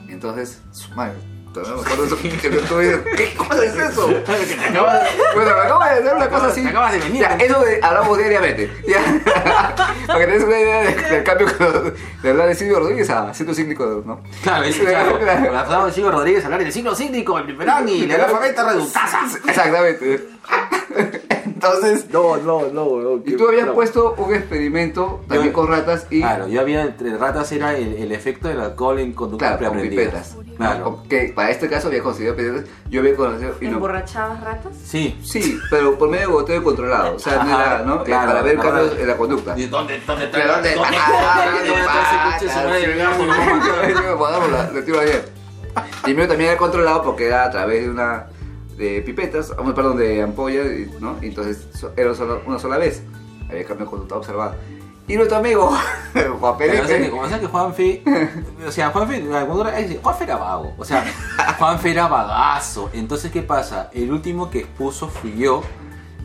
[0.08, 1.18] Entonces, su madre,
[1.54, 4.08] todavía me acuerdo de eso, que ¿qué cosa es eso?
[5.36, 6.64] Bueno, me acabo de hacer una cosa así.
[6.64, 7.22] Te acabas de venir.
[7.22, 8.72] Ya, eso de, hablamos diariamente.
[8.88, 9.02] Ya.
[10.08, 13.10] Para que tengas una idea de- del cambio que nos- de hablar de Silvio Rodríguez
[13.10, 14.22] a centro cíclico, ¿no?
[14.44, 15.20] Claro, es claro.
[15.52, 19.20] Pasamos de Chico Rodríguez a hablar del signo cíclico, el Primperán y la alfabeta reductaza.
[19.48, 20.28] Exactamente.
[21.62, 23.22] Entonces, No, no, no, no.
[23.26, 27.18] y tú habías puesto un experimento también Yo- con ratas y Claro, yo había entre
[27.18, 30.38] ratas era el, el efecto del alcohol en conductas claro, con pipetas.
[30.58, 31.04] Claro.
[31.10, 32.66] Que para este caso había conseguido pipetas.
[32.90, 34.72] Yo había conocido y no, ¿Emborrachabas ratas?
[34.86, 35.20] Sí.
[35.24, 37.16] Sí, pero por medio de goteo controlado.
[37.16, 38.04] O sea, no era, ¿no?
[38.04, 39.54] claro, para ver cambios en la conducta.
[39.58, 40.38] ¿Y dónde, dónde está?
[40.40, 40.84] ¿De dónde está?
[40.84, 40.98] ¿Dónde
[41.88, 42.30] Ah,
[45.02, 45.30] ayer.
[46.04, 48.26] Primero también era controlado porque era a través de una
[48.80, 50.66] de pipetas, ah, perdón, de ampollas,
[51.00, 51.18] ¿no?
[51.22, 53.04] Y entonces era solo- una sola vez.
[53.50, 54.56] Había cambio de conducta observado.
[55.08, 55.72] Y nuestro amigo,
[56.40, 58.04] Juan Pero, o sea, que, Felipe, como que Juanfe,
[58.68, 59.24] o sea, Juanfe,
[60.02, 61.04] Juanfe era vago, o sea,
[61.60, 62.90] Juanfe era vagazo.
[62.94, 63.90] Entonces, ¿qué pasa?
[63.94, 65.62] El último que expuso fui yo.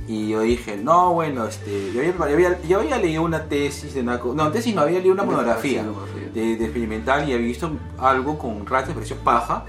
[0.06, 4.18] Y yo dije, no, bueno, este, yo había, yo había- leído una tesis de una...
[4.18, 5.82] No, tesis no, había leído una monografía
[6.34, 9.64] de, de experimental y había visto algo con ratas, pareció paja.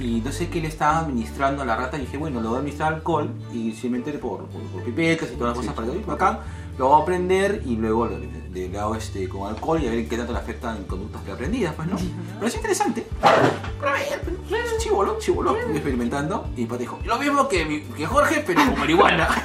[0.00, 1.96] Y no sé qué le estaban administrando a la rata.
[1.98, 5.36] Y dije, bueno, le voy a administrar alcohol y simplemente por, por, por pipetas y
[5.36, 6.38] todas las cosas para que bacán.
[6.78, 9.90] Lo voy a aprender y luego le, le- le hago este, con alcohol y a
[9.90, 11.96] ver qué tanto le afectan en conductas preaprendidas, pues, ¿no?
[12.36, 13.04] Pero es interesante.
[13.20, 14.20] Pero a ver,
[14.64, 16.48] es chivolo, chivolo, experimentando.
[16.56, 19.28] Y pues dijo, lo mismo que, mi- que Jorge, pero con marihuana.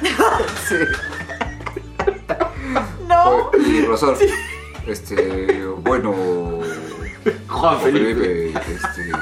[0.68, 0.76] Sí.
[3.08, 3.50] No.
[3.58, 4.16] y el profesor,
[4.86, 6.14] este, bueno,
[7.48, 9.12] Juan Felipe, este,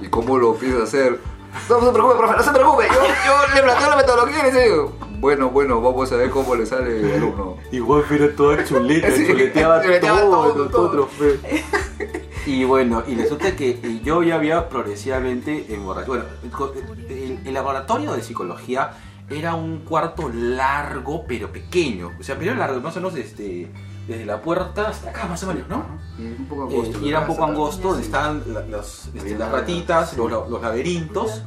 [0.00, 1.20] ¿y cómo lo piensas hacer?
[1.68, 4.64] No se preocupe, profe, no se preocupe, yo, yo le planteo la metodología y le
[4.64, 7.56] digo, bueno, bueno, vamos a ver cómo le sale el alumno.
[7.72, 11.64] Juanfe era toda chuleta, Sí, chuleteaba, chuleteaba todo, todo, nosotros, fe.
[12.46, 16.24] Y bueno, y resulta que yo ya había progresivamente emborrachado.
[16.42, 18.90] Bueno, el, el laboratorio de psicología
[19.30, 22.10] era un cuarto largo pero pequeño.
[22.20, 23.70] O sea, primero largo, más o menos desde,
[24.06, 25.84] desde la puerta hasta acá, más o menos, ¿no?
[26.18, 27.00] Y un poco Eh, angosto.
[27.04, 30.16] y era un poco angosto, donde estaban la- los- este, las ratitas, Sí.
[30.16, 31.42] los, los laberintos,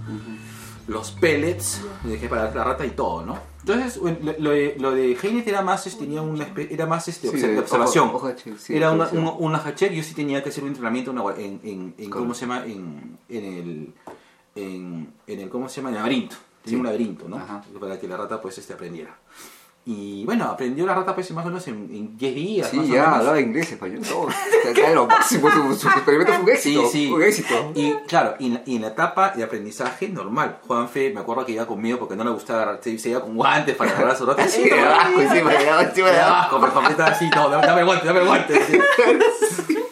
[0.88, 3.38] los pellets, dejé para la rata y todo, ¿no?
[3.60, 7.58] Entonces, lo, lo de, lo de era más, este, tenía una era más este, Sí,
[7.58, 8.08] observación.
[8.10, 11.36] ojo- ojo sí, era una, una hacher, yo sí tenía que hacer un entrenamiento una-
[11.36, 12.66] en, en, en- ¿cómo se llama?
[12.66, 13.93] En, en el,
[14.55, 15.89] en, en el, ¿cómo se llama?
[15.89, 16.36] En el laberinto.
[16.64, 16.80] Tenía Sí.
[16.80, 17.38] un laberinto, ¿no?
[17.80, 19.16] Para que la rata, pues, este, aprendiera.
[19.90, 22.68] Y bueno, aprendió la rata, pues, más o menos en, en 10 días.
[22.70, 24.28] Sí, ya, hablaba inglés, español, todo.
[24.76, 26.82] Era lo máximo, su, su experimento fue un éxito.
[26.90, 27.12] Sí, sí.
[27.14, 27.72] Un éxito.
[27.74, 30.58] Y claro, y en, la, y en la etapa de aprendizaje normal.
[30.68, 33.78] Juanfe, me acuerdo que iba conmigo porque no le gustaba se, se iba con guantes
[33.78, 34.46] para agarrar su rata.
[34.58, 36.60] Sí, de abajo, encima, de abajo, encima, de abajo.
[36.60, 38.60] pero Juanfe estaba así, no, dame, dame el guante, dame el guante.
[38.60, 39.78] así.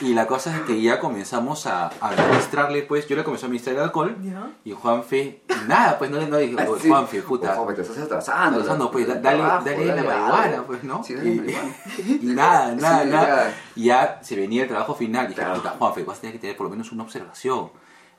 [0.00, 3.48] Y la cosa es que ya comenzamos a, a administrarle, pues, yo le comencé a
[3.48, 4.16] administrar el alcohol
[4.64, 6.88] y Juanfe, nada, pues no le no dije, "Oye, Sí.
[6.88, 7.54] Juanfe, puta.
[7.66, 8.58] Me te estás atrasando.
[8.60, 10.64] Atrasando, pues, da- dale, Trabajo, dale la dale marihuana, algo.
[10.66, 11.04] pues, ¿no?
[11.04, 11.74] Sí, dale y, marihuana.
[11.98, 13.44] y nada, nada, Sí, nada.
[13.50, 13.54] ya.
[13.76, 15.26] Y ya se venía el trabajo final.
[15.26, 17.70] Y dije, puta, Juanfe, vas a tener que tener por lo menos una observación.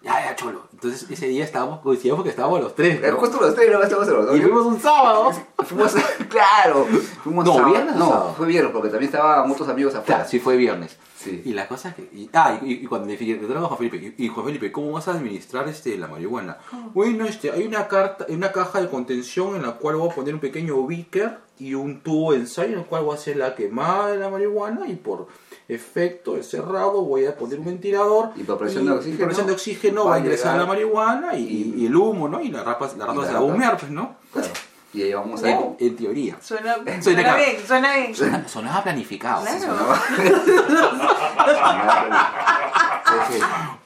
[0.04, 0.68] Ya, ya, cholo.
[0.74, 3.04] Entonces ese día estábamos, coincidimos porque estábamos los tres.
[3.04, 3.18] Eh, ¿no?
[3.18, 4.36] Justo los tres, no estábamos los dos.
[4.38, 5.32] Y fuimos un sábado.
[5.64, 5.94] Fuimos,
[6.30, 6.86] claro.
[7.24, 7.72] Fuimos No, sábado.
[7.72, 8.34] viernes No, sábado.
[8.38, 10.06] fue viernes porque también estaban muchos amigos afuera.
[10.18, 10.98] Claro, sí fue viernes.
[11.24, 11.42] Sí.
[11.46, 12.02] Y la cosa es que.
[12.14, 14.46] Y, ah, y, y cuando le dije, le traigo a Juan Felipe, y, y Juan
[14.46, 16.58] Felipe, ¿cómo vas a administrar este, la marihuana?
[16.94, 20.34] Bueno, este, hay una carta, una caja de contención en la cual voy a poner
[20.34, 23.54] un pequeño beaker y un tubo de ensayo en el cual voy a hacer la
[23.54, 25.28] quemada de la marihuana y por
[25.70, 29.54] efecto de cerrado voy a poner un ventilador Y por presión de oxígeno, presión de
[29.54, 32.42] oxígeno va a ingresar llegar- la marihuana y, el humo, ¿no?
[32.42, 34.16] Y la rata, la la se va a humear, pues, ¿no?
[34.34, 34.50] Claro.
[34.94, 36.38] Y ahí vamos a En, en teoría.
[36.42, 37.36] Suena, suena acá.
[37.36, 38.16] bien, suena bien.
[38.16, 39.44] Sonaba, sonaba planificado.
[39.46, 39.96] Claro.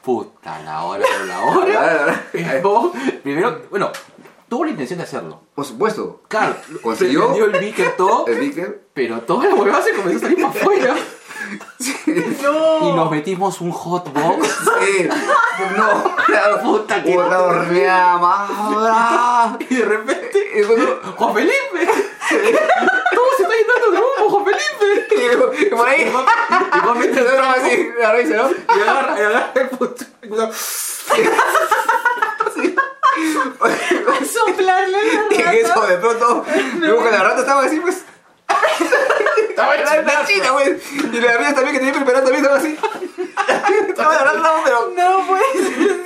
[0.04, 2.24] Puta, la hora, la hora.
[3.24, 3.92] Primero, bueno,
[4.48, 5.42] tuvo la intención de hacerlo.
[5.56, 6.22] Por supuesto.
[6.28, 7.34] Claro, ¿Consiguió?
[7.46, 8.82] el beaker todo, El Vicker.
[8.94, 10.96] pero toda la huevada se comenzó a salir para afuera.
[12.08, 14.48] Y nos metimos un hot box.
[14.80, 15.08] Sí.
[15.78, 17.18] No, la puta que.
[17.18, 19.58] Una horneada más.
[19.70, 20.86] Y de repente, Y bueno,
[21.18, 21.54] ¡Juan Felipe!
[22.30, 24.62] ¿Cómo se está llenando de humo, Juan Felipe?
[25.62, 26.02] y por ahí.
[26.04, 26.26] Y Juan-
[26.98, 28.50] y Felipe Se da así, la risa, ¿no?
[28.52, 30.06] y agarra, y agarra el puto.
[34.26, 34.98] Soplarle
[35.32, 35.88] Y la en eso rata.
[35.88, 36.46] de pronto,
[36.80, 38.04] luego que la rata estaba así, pues.
[39.50, 40.82] Estaba La la china, pues.
[40.92, 42.78] Y la amiga también que tenía preparado también estaba así.
[43.88, 44.94] Estaba la no, pero.
[44.96, 45.44] No, pues.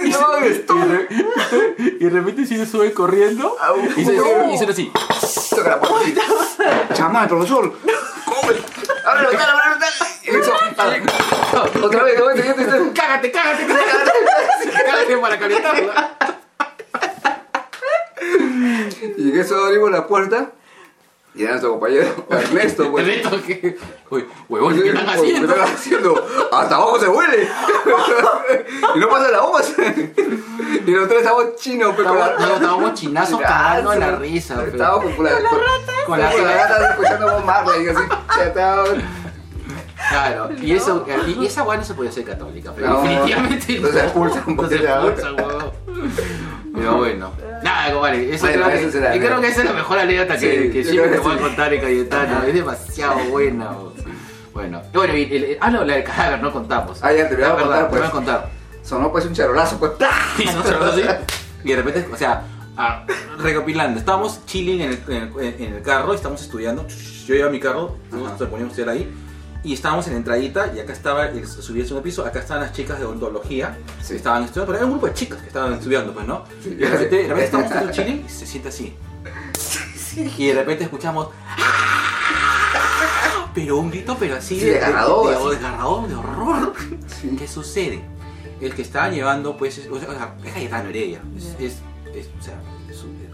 [0.20, 0.76] No, esto.
[0.78, 3.56] Y de, y de repente sí se sube corriendo
[3.95, 4.91] y se, y se así.
[5.56, 6.22] Toca la puerta.
[6.93, 7.74] Chama, el profesor.
[8.26, 8.41] ¿Cómo?
[8.41, 8.64] Ábrelo,
[9.06, 9.86] ábrelo, ábrelo.
[10.24, 10.54] Y eso.
[10.78, 12.91] ah, Otra vez, otra vez, otra vez.
[12.93, 14.84] Cágate, cágate, cágate.
[14.86, 16.18] Cágate para calentarla.
[19.18, 20.52] Y en eso abrimos la puerta.
[21.40, 23.08] Y era nuestro compañero Ernesto, pues.
[23.08, 23.78] El reto que.
[24.10, 25.48] Uy, huevón, ¿qué están haciendo?
[25.48, 26.28] ¿Qué están haciendo?
[26.52, 27.48] Hasta abajo se huele.
[28.96, 29.62] y no pasa la bomba.
[30.86, 34.56] y los tres estamos chinos, pero la- Estábamos, no, estábamos chinazos cagando en la risa.
[34.58, 35.44] pero- Estábamos con la, con,
[36.08, 36.90] Con la con la rata.
[36.90, 38.02] escuchando Bob Marley y así.
[38.44, 38.90] Estábamos-
[40.10, 43.80] Claro, y, eso, y, y esa weá no se podía ser católica, pero No, definitivamente
[43.80, 45.72] no se expulsan no se la expulsan, huevón.
[46.74, 47.32] Pero bueno,
[47.88, 50.64] eso Bueno, creo, eso que, será, y creo que esa es la mejor anécdota que,
[50.64, 51.44] Sí, que yo siempre te que voy a sí.
[51.44, 53.72] contar en Cayetano, es demasiado buena.
[53.72, 53.94] huevón.
[54.54, 57.00] Bueno, y bueno, y, el- ah, no, la del cadáver no contamos.
[57.02, 57.92] Ah, ya, te voy a Ah, contar, verdad, pues.
[57.92, 58.50] te voy a contar.
[58.84, 59.92] Sonó pues un charolazo, pues.
[59.94, 60.10] ¡plá!
[60.40, 61.04] Y nosotros así,
[61.64, 62.44] y de repente, o sea,
[62.78, 63.06] ah,
[63.38, 66.86] recopilando, estábamos chilling en el, en el- en el carro, estamos estudiando,
[67.26, 69.14] yo a mi carro, nos poníamos a estudiar ahí,
[69.64, 72.74] y estábamos en la entradita, y acá estaba, subí al segundo piso, acá estaban las
[72.74, 74.16] chicas de odontología, Sí.
[74.16, 76.43] estaban estudiando, pero era un grupo de chicas que estaban estudiando, pues, ¿no?
[76.64, 76.70] Sí.
[76.72, 78.95] Y de repente, de repente estamos haciendo chilling, y se siente así.
[80.38, 81.30] Y de repente escuchamos...
[81.47, 81.57] "Ah",
[83.53, 86.74] Pero un grito, pero así Sí, desgarrador, de, de, desgarrador, de horror.
[87.38, 88.01] ¿Qué sucede?
[88.62, 91.22] El que estaba llevando, pues, es, o sea, es Cayetano Heredia.
[91.38, 91.78] Es, es,
[92.16, 92.60] es- o sea,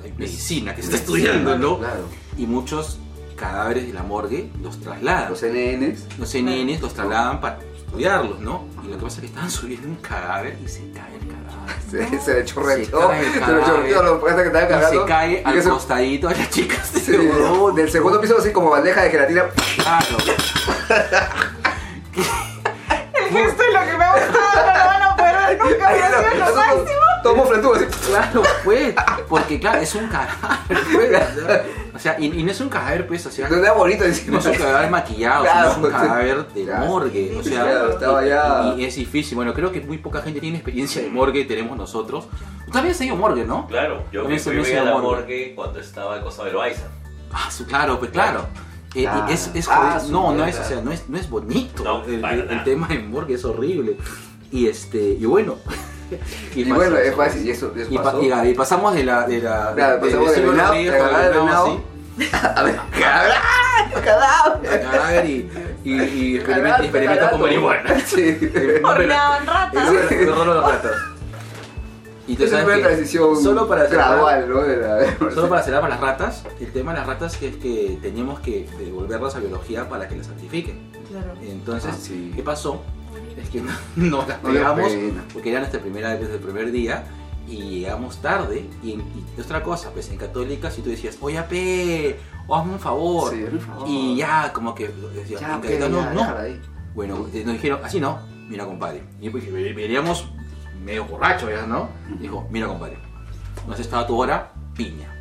[0.03, 1.79] hay medicina que se está estudiando, ¿no?
[1.79, 2.03] Claro.
[2.37, 2.99] Y muchos
[3.35, 5.29] cadáveres de la morgue los trasladan.
[5.29, 6.17] Los NNs.
[6.19, 8.65] Los NNs los trasladan para estudiarlos, ¿no?
[8.83, 11.75] Y lo que pasa es que estaban subiendo un cadáver y se cae el cadáver.
[11.89, 13.09] Se, se le chorreteó.
[13.11, 15.01] Se Se le chorreteó lo que estaba Y cargando.
[15.01, 16.91] se cae Y al eso- costadito de las chicas.
[17.05, 17.11] Sí,
[17.75, 19.43] del segundo piso así como bandeja de gelatina.
[19.75, 20.17] Claro.
[23.13, 25.87] El gesto es lo que me ha gustado, no lo van a poder nunca.
[25.87, 27.04] Ay, no, lo máximo.
[27.29, 27.85] Así.
[28.07, 28.95] Claro, pues,
[29.27, 31.11] porque claro, es un cadáver, pues,
[31.95, 34.33] o sea, y, y no es un cadáver, pues, o sea, No era bonito encima.
[34.33, 36.85] no es un cadáver maquillado, Claro, sino es un cadáver de Claro.
[36.85, 40.21] morgue, o sea, Claro, estaba y, ya- y es difícil, bueno, creo que muy poca
[40.21, 42.27] gente tiene experiencia de morgue, tenemos nosotros.
[42.65, 43.67] Tú también has ido morgue, ¿no?
[43.67, 45.07] Claro, yo También fui a la morgue.
[45.07, 46.83] morgue cuando estaba en Costa de Loaiza.
[47.31, 48.45] Ah, su- claro, pues claro.
[48.93, 49.27] Eh, Claro.
[49.27, 51.83] es, es Ah, no, no es, o sea, no es, no es bonito.
[51.83, 53.97] No, el, el- tema de morgue es horrible.
[54.51, 55.55] Y este, y bueno.
[56.55, 58.21] Y bueno, es fácil, y eso, eso Y, pa- pasó.
[58.21, 59.27] y, y pasamos de la.
[59.27, 61.81] De la Claro, de, pasamos de venado, de venado
[62.55, 63.33] A ver, cadáver,
[64.03, 64.81] cadáver.
[64.83, 65.49] cadáver y,
[65.83, 67.99] y, y experimenta- Cadáver, experimentos con marihuana.
[68.05, 68.37] Sí.
[68.83, 69.89] Horneaban ratas.
[70.25, 70.91] Los ratas.
[72.27, 74.61] Y tú Esa sabes fue que una transición solo para gradual, ¿no?
[74.63, 77.99] De la- Solo para cerrar para las ratas, el tema de las ratas es que
[78.01, 80.89] teníamos que devolverlas a biología para que las santifiquen.
[81.07, 81.33] Claro.
[81.43, 82.31] Entonces, Ah, sí.
[82.35, 82.81] ¿qué pasó?
[83.37, 83.61] Es que
[83.95, 84.91] nos las No pegamos
[85.33, 87.03] porque era nuestra primera vez desde el primer día
[87.47, 88.65] y llegamos tarde.
[88.83, 92.79] Y, y otra cosa, pues en católica, si tú decías, oye, pe, o hazme un
[92.79, 93.33] favor.
[93.33, 93.87] Sí, por favor.
[93.89, 96.37] Y ya, como que decía, Ya, en pe, católico, ya, no.
[96.37, 96.61] ahí.
[96.93, 99.03] Bueno, eh, nos dijeron, así no, mira, compadre.
[99.21, 100.29] Y pues, veníamos
[100.83, 101.89] medio borrachos ya, ¿no?
[102.19, 102.97] Dijo, mira, compadre,
[103.67, 105.11] no has estado tu hora, piña.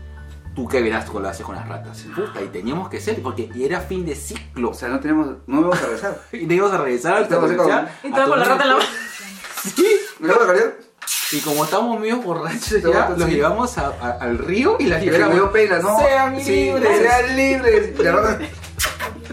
[0.55, 2.05] Tú qué verás con lo haces con las ratas.
[2.15, 4.71] Puta, y teníamos que ser, porque era fin de ciclo.
[4.71, 6.21] O sea, no tenemos, no vamos a regresar.
[6.33, 8.79] Y te íbamos a regresar a todo con la rata en la mano.
[9.75, 9.87] Sí.
[11.33, 15.03] Y como estábamos medio borrachos Estamos ya, los llevamos a- a- al río y las
[15.03, 15.35] liberamos.
[15.35, 15.99] dio pena, ¿no?
[15.99, 16.99] Sean Sí, libres.
[16.99, 17.95] Sean libres.
[17.99, 18.39] Y la rata-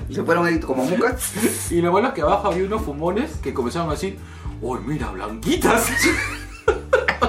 [0.09, 1.31] Y se fueron ahí como mucas.
[1.71, 4.17] Y lo bueno es que abajo había unos fumones que comenzaron a decir,
[4.61, 5.85] ¡Uy, mira, blanquitas!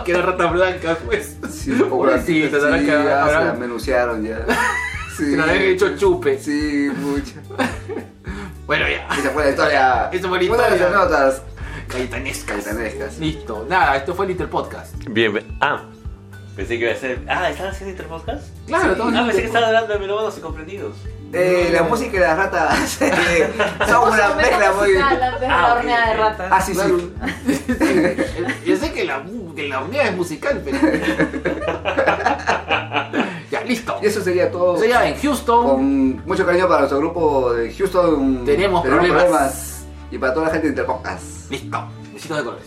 [0.05, 1.37] que eran ratas blancas, pues.
[1.51, 4.45] Sí, ahora sí, que ya se la menucearon ya.
[5.17, 5.25] Sí.
[5.33, 6.39] que nos habían hecho chupe.
[6.39, 7.35] Sí, mucha.
[8.67, 9.07] Bueno, ya.
[9.19, 10.09] Esa fue la historia.
[10.13, 11.43] Esa fue la Una de las notas
[11.89, 12.65] Caetanescas.
[12.65, 13.19] caetanescas.
[13.19, 13.67] Listo.
[13.69, 14.95] Nada, esto fue Little Podcast.
[15.11, 15.39] Bien.
[15.61, 15.83] Ah,
[16.57, 17.21] pensé que iba a ser.
[17.29, 18.47] Ah, ¿están haciendo interpodcast?
[18.67, 18.91] Claro, Sí.
[18.93, 20.97] estamos Ah, pensé que estaban hablando de melómanos incomprendidos.
[21.35, 23.51] Eh, la música y las ratas eh,
[23.89, 24.93] son una mezcla muy.
[24.93, 24.99] De
[25.49, 26.49] la horneada de ratas.
[26.51, 26.83] Ah, sí, sí.
[28.67, 29.25] Yo sé que la,
[29.57, 30.77] que la horneada es musical, pero.
[33.51, 33.99] ya, listo.
[34.03, 34.77] Y eso sería todo.
[34.77, 35.67] Sería en Houston.
[35.67, 38.45] Con mucho cariño para nuestro grupo de Houston.
[38.45, 39.87] Tenemos problemas.
[40.11, 41.51] Y para toda la gente de Interpodcast.
[41.51, 41.83] Listo.
[42.13, 42.67] Besitos de colores.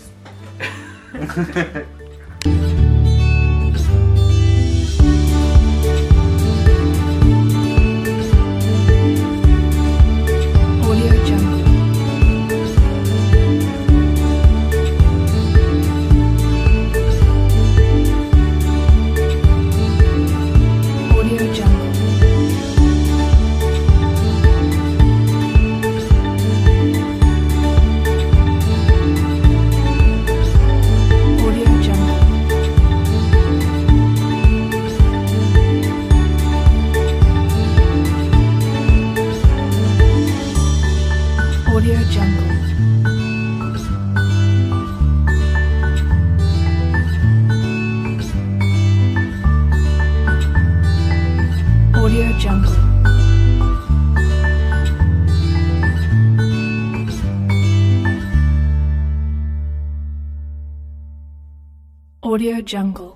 [62.35, 63.14] Audio Jungle.